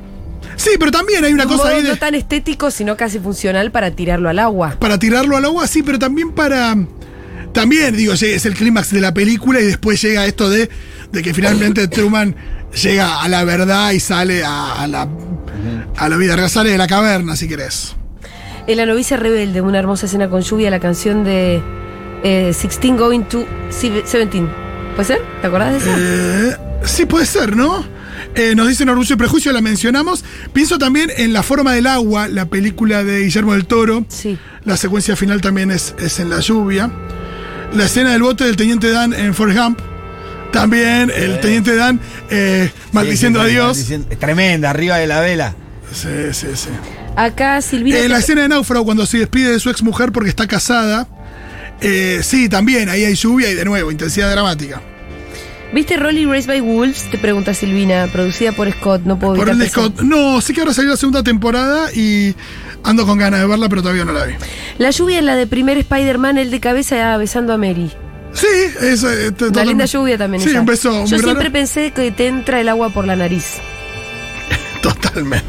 Sí, 0.57 0.71
pero 0.79 0.91
también 0.91 1.25
hay 1.25 1.33
una 1.33 1.45
un 1.45 1.49
cosa 1.51 1.65
modo 1.65 1.75
ahí 1.77 1.83
de, 1.83 1.89
no 1.89 1.97
tan 1.97 2.15
estético, 2.15 2.71
sino 2.71 2.97
casi 2.97 3.19
funcional 3.19 3.71
para 3.71 3.91
tirarlo 3.91 4.29
al 4.29 4.39
agua. 4.39 4.77
para 4.79 4.99
tirarlo 4.99 5.37
al 5.37 5.45
agua, 5.45 5.67
sí, 5.67 5.83
pero 5.83 5.99
también 5.99 6.33
para. 6.33 6.77
También, 7.53 7.97
digo, 7.97 8.15
es 8.15 8.47
el 8.47 8.55
clímax 8.55 8.91
de 8.91 9.01
la 9.01 9.15
película 9.15 9.61
y 9.61 9.65
después 9.65 10.03
llega 10.03 10.27
esto 10.27 10.51
de, 10.51 10.69
de 11.13 11.23
que 11.23 11.33
finalmente 11.33 11.87
Truman 11.89 12.35
llega 12.83 13.23
a 13.23 13.29
la 13.29 13.45
verdad 13.45 13.93
y 13.93 14.01
sale 14.01 14.45
a, 14.45 14.83
a 14.83 14.87
la, 14.89 15.09
a 15.97 16.09
la 16.09 16.17
vida 16.17 16.35
real, 16.35 16.51
sale 16.51 16.71
de 16.71 16.79
la 16.79 16.89
caverna, 16.89 17.37
si 17.37 17.49
querés. 17.49 17.95
En 18.67 18.77
La 18.77 18.87
novicia 18.87 19.17
rebelde, 19.17 19.61
una 19.61 19.79
hermosa 19.79 20.07
escena 20.07 20.29
con 20.29 20.41
lluvia, 20.41 20.71
la 20.71 20.81
canción 20.81 21.23
de 21.23 21.63
eh, 22.25 22.53
Sixteen 22.53 22.97
Going 22.97 23.23
to 23.25 23.47
Seventeen. 23.71 24.49
¿Puede 24.97 25.05
ser? 25.07 25.23
¿Te 25.41 25.47
acordás 25.47 25.73
de 25.73 25.79
esa? 25.79 25.97
Eh, 25.99 26.57
sí, 26.85 27.05
puede 27.07 27.27
ser, 27.27 27.55
¿no? 27.57 27.85
Eh, 28.35 28.55
nos 28.57 28.67
dicen 28.69 28.89
Orgullo 28.89 29.15
y 29.15 29.19
Prejuicio, 29.19 29.53
la 29.53 29.61
mencionamos. 29.61 30.25
Pienso 30.53 30.79
también 30.79 31.11
en 31.17 31.33
La 31.33 31.43
forma 31.45 31.73
del 31.73 31.87
agua, 31.87 32.27
la 32.29 32.47
película 32.47 33.05
de 33.05 33.21
Guillermo 33.21 33.53
del 33.53 33.67
Toro. 33.67 34.05
Sí. 34.09 34.39
La 34.65 34.77
secuencia 34.77 35.15
final 35.15 35.41
también 35.41 35.71
es, 35.71 35.95
es 35.99 36.19
en 36.19 36.31
la 36.31 36.41
lluvia. 36.41 36.91
La 37.75 37.85
escena 37.85 38.13
del 38.13 38.23
bote 38.23 38.45
del 38.45 38.57
Teniente 38.57 38.91
Dan 38.91 39.13
en 39.13 39.35
Forrest 39.35 39.59
Gump. 39.61 39.79
También 40.53 41.11
el 41.15 41.41
Teniente 41.41 41.75
Dan 41.75 42.01
eh, 42.31 42.71
maldiciendo 42.93 43.41
Sí, 43.41 43.47
a 43.47 43.49
Dios. 43.49 43.77
maldiciendo- 43.77 44.17
tremenda, 44.19 44.71
arriba 44.71 44.97
de 44.99 45.07
la 45.09 45.21
vela. 45.21 45.55
Sí, 45.93 46.09
sí, 46.33 46.47
sí. 46.55 46.69
Acá 47.17 47.61
Silvina. 47.63 47.99
Eh, 47.99 48.09
la 48.09 48.19
escena 48.19 48.43
de 48.43 48.49
Náufrago 48.49 48.85
cuando 48.85 49.07
se 49.07 49.19
despide 49.19 49.51
de 49.53 49.61
su 49.61 49.71
ex 49.71 49.83
mujer 49.83 50.13
porque 50.13 50.31
está 50.31 50.47
casada. 50.47 51.07
Eh, 51.85 52.21
sí, 52.23 52.49
también, 52.49 52.89
ahí 52.89 53.05
hay 53.05 53.15
lluvia 53.15 53.51
y 53.51 53.55
de 53.55 53.65
nuevo, 53.65 53.91
intensidad 53.91 54.31
dramática. 54.31 54.81
¿Viste 55.73 55.97
Rolling 55.97 56.29
Race 56.29 56.47
by 56.47 56.61
Wolves? 56.61 57.11
Te 57.11 57.19
pregunta 57.19 57.53
Silvina, 57.53 58.07
producida 58.13 58.53
por 58.53 58.71
Scott. 58.73 59.03
No 59.05 59.19
puedo 59.19 59.35
Por 59.35 59.49
el. 59.51 59.69
Scott. 59.69 60.01
No, 60.03 60.41
sé 60.41 60.55
que 60.55 60.61
ahora 60.61 60.73
salió 60.73 60.93
la 60.93 60.97
segunda 60.97 61.23
temporada 61.25 61.93
y 61.93 62.35
ando 62.85 63.05
con 63.05 63.19
ganas 63.19 63.41
de 63.41 63.47
verla, 63.47 63.69
pero 63.69 63.83
todavía 63.83 64.05
no 64.05 64.13
la 64.13 64.25
vi. 64.25 64.35
La 64.79 64.91
lluvia 64.91 65.19
en 65.19 65.27
la 65.27 65.35
de 65.37 65.47
primer 65.49 65.77
Spider-Man, 65.79 66.39
el 66.39 66.51
de 66.53 66.61
cabeza 66.61 67.17
besando 67.17 67.53
a 67.53 67.59
Mary. 67.59 67.91
Sí, 68.33 68.47
es 68.83 69.03
eh, 69.03 69.07
Una 69.29 69.37
totalmente- 69.37 69.65
linda 69.67 69.85
lluvia 69.87 70.17
también. 70.19 70.43
Sí, 70.43 70.51
esa. 70.51 70.61
un 70.61 70.67
beso 70.67 71.01
Yo 71.03 71.19
siempre 71.19 71.35
raro. 71.35 71.53
pensé 71.53 71.91
que 71.91 72.11
te 72.13 72.29
entra 72.29 72.61
el 72.61 72.69
agua 72.69 72.91
por 72.91 73.05
la 73.07 73.17
nariz. 73.17 73.55
Totalmente. 74.83 75.45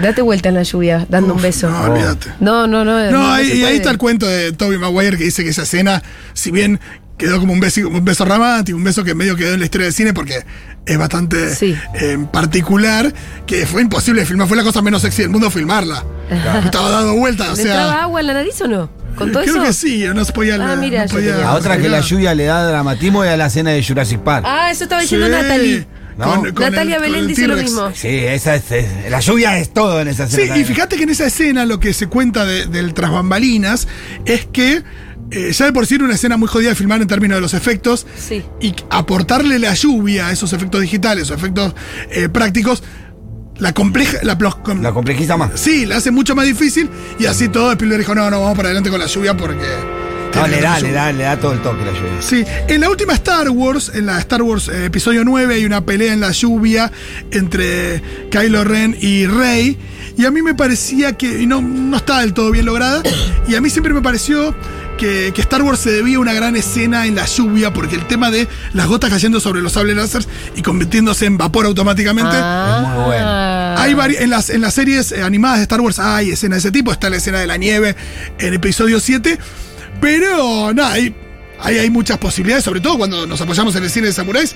Date 0.00 0.22
vuelta 0.22 0.48
en 0.48 0.54
la 0.56 0.62
lluvia, 0.62 1.06
dando 1.08 1.34
un 1.34 1.42
beso. 1.42 1.68
No, 1.70 1.82
olvídate. 1.82 2.30
No, 2.40 2.66
no, 2.66 2.84
no. 2.84 3.10
No, 3.10 3.32
ahí, 3.32 3.52
y 3.60 3.64
ahí 3.64 3.76
está 3.76 3.90
el 3.90 3.98
cuento 3.98 4.26
de 4.26 4.52
Toby 4.52 4.78
Maguire 4.78 5.16
que 5.16 5.24
dice 5.24 5.44
que 5.44 5.50
esa 5.50 5.62
escena, 5.62 6.02
si 6.32 6.50
bien 6.50 6.80
quedó 7.18 7.38
como 7.38 7.52
un 7.52 7.60
beso, 7.60 7.86
un 7.88 8.04
beso 8.04 8.24
romántico, 8.24 8.76
un 8.78 8.84
beso 8.84 9.04
que 9.04 9.14
medio 9.14 9.36
quedó 9.36 9.52
en 9.54 9.60
la 9.60 9.66
historia 9.66 9.84
del 9.86 9.94
cine 9.94 10.14
porque 10.14 10.44
es 10.86 10.98
bastante 10.98 11.54
Sí. 11.54 11.76
eh, 11.94 12.18
particular, 12.32 13.12
que 13.46 13.66
fue 13.66 13.82
imposible 13.82 14.20
de 14.22 14.26
filmar, 14.26 14.48
fue 14.48 14.56
la 14.56 14.62
cosa 14.64 14.80
menos 14.80 15.02
sexy 15.02 15.22
del 15.22 15.30
mundo 15.30 15.50
filmarla. 15.50 16.02
Estaba 16.64 16.88
dando 16.90 17.14
vueltas, 17.14 17.50
o 17.50 17.54
¿Le 17.56 17.62
entraba 17.62 17.90
sea. 17.92 18.02
agua 18.04 18.20
en 18.20 18.26
la 18.26 18.32
nariz 18.34 18.60
o 18.62 18.68
no? 18.68 18.90
¿Con 19.16 19.32
todo 19.32 19.42
creo 19.42 19.56
eso? 19.56 19.64
que 19.64 19.72
sí, 19.74 20.04
no 20.14 20.24
se 20.24 20.32
podía. 20.32 20.54
Ah, 20.54 20.58
no 20.58 20.76
mira, 20.76 21.04
yo 21.04 21.16
podía- 21.16 21.52
otra 21.52 21.76
que 21.76 21.88
la 21.88 22.00
lluvia 22.00 22.34
le 22.34 22.44
da 22.44 22.64
dramatismo 22.66 23.22
es 23.24 23.30
a 23.30 23.36
la 23.36 23.46
escena 23.46 23.70
de 23.70 23.84
Jurassic 23.84 24.20
Park. 24.20 24.46
Ah, 24.48 24.70
eso 24.70 24.84
estaba 24.84 25.02
diciendo 25.02 25.26
Sí, 25.26 25.32
Natalie. 25.32 25.86
¿No? 26.26 26.42
Natalia 26.42 26.96
el- 26.96 27.02
Belén 27.02 27.20
el 27.20 27.26
dice 27.28 27.46
lo 27.48 27.56
mismo. 27.56 27.90
Sí, 27.94 28.08
esa 28.08 28.54
es, 28.54 28.70
es- 28.70 29.10
La 29.10 29.20
lluvia 29.20 29.58
es 29.58 29.72
todo 29.72 30.00
en 30.00 30.08
esa 30.08 30.26
Sí, 30.28 30.42
escena. 30.42 30.58
y 30.58 30.64
fíjate 30.64 30.96
que 30.96 31.02
en 31.04 31.10
esa 31.10 31.26
escena 31.26 31.64
lo 31.66 31.80
que 31.80 31.92
se 31.94 32.06
cuenta 32.06 32.44
de- 32.44 32.66
del 32.66 32.94
tras 32.94 33.10
bambalinas 33.10 33.88
es 34.24 34.46
que 34.46 34.82
eh, 35.32 35.52
ya 35.52 35.64
de 35.66 35.72
por 35.72 35.86
sí 35.86 35.94
era 35.94 36.04
una 36.04 36.14
escena 36.14 36.36
muy 36.36 36.48
jodida 36.48 36.70
de 36.70 36.74
filmar 36.74 37.00
en 37.00 37.06
términos 37.06 37.36
de 37.36 37.40
los 37.40 37.54
efectos. 37.54 38.04
Sí. 38.18 38.42
Y 38.60 38.74
aportarle 38.90 39.58
la 39.60 39.74
lluvia 39.74 40.26
a 40.26 40.32
esos 40.32 40.52
efectos 40.52 40.80
digitales 40.80 41.30
o 41.30 41.34
efectos 41.34 41.72
eh, 42.10 42.28
prácticos, 42.28 42.82
la 43.58 43.72
compleja. 43.72 44.18
La, 44.24 44.36
plos- 44.36 44.60
com- 44.62 44.82
La 44.82 44.92
complejiza 44.92 45.36
más. 45.36 45.52
sí, 45.54 45.86
la 45.86 45.98
hace 45.98 46.10
mucho 46.10 46.34
más 46.34 46.46
difícil. 46.46 46.90
Y 47.20 47.26
así 47.26 47.48
todo 47.48 47.70
Spielberg 47.70 48.00
dijo: 48.00 48.14
no, 48.14 48.28
no, 48.28 48.40
vamos 48.40 48.56
para 48.56 48.68
adelante 48.70 48.90
con 48.90 48.98
la 48.98 49.06
lluvia 49.06 49.36
porque. 49.36 49.99
No, 50.34 50.46
le 50.46 50.60
da, 50.60 50.74
le 50.76 50.88
lluvia". 50.88 50.94
da, 50.94 51.12
le 51.12 51.24
da 51.24 51.36
todo 51.38 51.52
el 51.52 51.60
toque 51.62 51.84
la 51.84 51.92
lluvia. 51.92 52.20
Sí, 52.20 52.44
en 52.68 52.80
la 52.80 52.88
última 52.90 53.12
Star 53.14 53.48
Wars, 53.50 53.90
en 53.94 54.06
la 54.06 54.18
Star 54.20 54.42
Wars 54.42 54.68
eh, 54.68 54.86
episodio 54.86 55.24
9, 55.24 55.54
hay 55.54 55.64
una 55.64 55.84
pelea 55.84 56.12
en 56.12 56.20
la 56.20 56.30
lluvia 56.32 56.90
entre 57.30 58.02
Kylo 58.30 58.64
Ren 58.64 58.96
y 59.00 59.26
Rey. 59.26 59.78
Y 60.16 60.24
a 60.26 60.30
mí 60.30 60.42
me 60.42 60.54
parecía 60.54 61.12
que 61.16 61.40
y 61.42 61.46
no, 61.46 61.62
no 61.62 61.96
estaba 61.96 62.20
del 62.20 62.34
todo 62.34 62.50
bien 62.50 62.66
lograda. 62.66 63.02
Y 63.48 63.56
a 63.56 63.60
mí 63.60 63.68
siempre 63.68 63.92
me 63.92 64.00
pareció 64.00 64.54
que, 64.96 65.32
que 65.34 65.40
Star 65.40 65.62
Wars 65.62 65.80
se 65.80 65.90
debía 65.90 66.18
a 66.18 66.20
una 66.20 66.32
gran 66.34 66.54
escena 66.54 67.04
en 67.06 67.16
la 67.16 67.24
lluvia, 67.26 67.72
porque 67.72 67.96
el 67.96 68.06
tema 68.06 68.30
de 68.30 68.46
las 68.74 68.86
gotas 68.86 69.10
cayendo 69.10 69.40
sobre 69.40 69.60
los 69.60 69.72
sables 69.72 69.96
láser 69.96 70.24
y 70.54 70.62
convirtiéndose 70.62 71.26
en 71.26 71.36
vapor 71.36 71.66
automáticamente. 71.66 72.30
Ah. 72.32 72.80
Es 72.82 72.88
muy 72.96 73.04
bueno. 73.06 73.26
Hay 73.80 73.94
vari- 73.94 74.16
en, 74.20 74.30
las, 74.30 74.50
en 74.50 74.60
las 74.60 74.74
series 74.74 75.10
eh, 75.10 75.22
animadas 75.24 75.56
de 75.58 75.62
Star 75.62 75.80
Wars 75.80 75.98
hay 75.98 76.30
escenas 76.30 76.62
de 76.62 76.68
ese 76.68 76.70
tipo. 76.70 76.92
Está 76.92 77.10
la 77.10 77.16
escena 77.16 77.40
de 77.40 77.48
la 77.48 77.56
nieve 77.56 77.96
en 78.38 78.54
episodio 78.54 79.00
7. 79.00 79.36
Pero 80.00 80.72
nada, 80.72 80.92
hay, 80.92 81.14
hay, 81.58 81.78
hay 81.78 81.90
muchas 81.90 82.18
posibilidades, 82.18 82.64
sobre 82.64 82.80
todo 82.80 82.98
cuando 82.98 83.26
nos 83.26 83.40
apoyamos 83.40 83.74
en 83.76 83.84
el 83.84 83.90
cine 83.90 84.06
de 84.08 84.12
samuráis, 84.12 84.54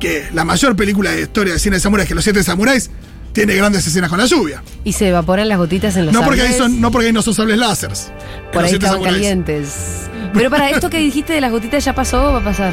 que 0.00 0.28
la 0.32 0.44
mayor 0.44 0.76
película 0.76 1.10
de 1.12 1.22
historia 1.22 1.52
de 1.54 1.58
cine 1.58 1.76
de 1.76 1.80
samuráis, 1.80 2.08
que 2.08 2.14
Los 2.14 2.24
Siete 2.24 2.42
Samuráis, 2.42 2.90
tiene 3.32 3.54
grandes 3.54 3.86
escenas 3.86 4.08
con 4.08 4.18
la 4.18 4.24
lluvia. 4.26 4.62
Y 4.84 4.92
se 4.92 5.08
evaporan 5.08 5.48
las 5.48 5.58
gotitas 5.58 5.94
en 5.96 6.06
los 6.06 6.14
No 6.14 6.24
porque, 6.24 6.40
ahí 6.40 6.54
son, 6.54 6.80
no 6.80 6.90
porque 6.90 7.08
ahí 7.08 7.12
no 7.12 7.20
son 7.20 7.34
sables 7.34 7.58
láseres. 7.58 8.10
Por 8.52 8.64
ahí 8.64 8.72
estaban 8.72 8.94
Samuráis. 8.94 9.16
calientes. 9.16 9.74
Pero 10.34 10.50
para 10.50 10.70
esto 10.70 10.88
que 10.88 10.98
dijiste 10.98 11.34
de 11.34 11.40
las 11.40 11.50
gotitas 11.50 11.84
ya 11.84 11.94
pasó 11.94 12.30
o 12.30 12.32
va 12.32 12.38
a 12.38 12.44
pasar. 12.44 12.72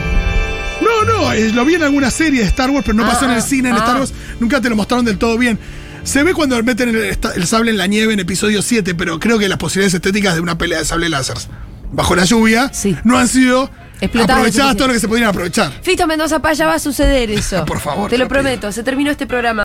No, 0.81 1.03
no, 1.03 1.33
eh, 1.33 1.51
lo 1.51 1.65
vi 1.65 1.75
en 1.75 1.83
alguna 1.83 2.09
serie 2.12 2.41
de 2.41 2.47
Star 2.47 2.69
Wars, 2.69 2.83
pero 2.86 2.97
no 2.97 3.05
Ah, 3.05 3.12
pasó 3.12 3.25
en 3.25 3.31
el 3.31 3.38
ah, 3.38 3.41
cine, 3.41 3.69
en 3.69 3.75
ah. 3.75 3.79
Star 3.79 3.99
Wars. 3.99 4.13
Nunca 4.39 4.59
te 4.59 4.69
lo 4.69 4.75
mostraron 4.75 5.05
del 5.05 5.17
todo 5.17 5.38
bien. 5.38 5.57
Se 6.03 6.23
ve 6.23 6.33
cuando 6.33 6.62
meten 6.63 6.89
el, 6.89 7.47
sable 7.47 7.71
en 7.71 7.77
la 7.77 7.88
nieve 7.88 8.13
en 8.13 8.19
episodio 8.19 8.62
7, 8.62 8.95
pero 8.95 9.19
creo 9.19 9.39
que 9.39 9.47
las 9.47 9.57
posibilidades 9.57 9.93
estéticas 9.93 10.36
de 10.36 10.41
una 10.41 10.57
pelea 10.57 10.79
de 10.79 10.86
sable 10.86 11.07
láser 11.09 11.38
bajo 11.93 12.15
la 12.15 12.25
lluvia 12.25 12.69
Sí. 12.73 12.97
no 13.03 13.17
han 13.17 13.27
sido 13.27 13.69
Explotadas 14.01 14.41
aprovechadas 14.41 14.75
todo 14.75 14.88
lo 14.89 14.93
que 14.95 14.99
se 14.99 15.08
podrían 15.08 15.29
aprovechar. 15.29 15.71
Fito 15.82 16.06
Mendoza 16.08 16.39
Paya 16.39 16.67
va 16.67 16.73
a 16.73 16.79
suceder 16.79 17.32
eso. 17.32 17.63
Por 17.67 17.79
favor, 17.79 18.10
Te 18.10 18.17
lo 18.17 18.27
prometo. 18.27 18.69
Se 18.73 18.84
terminó 18.84 19.12
este 19.12 19.25
programa. 19.27 19.62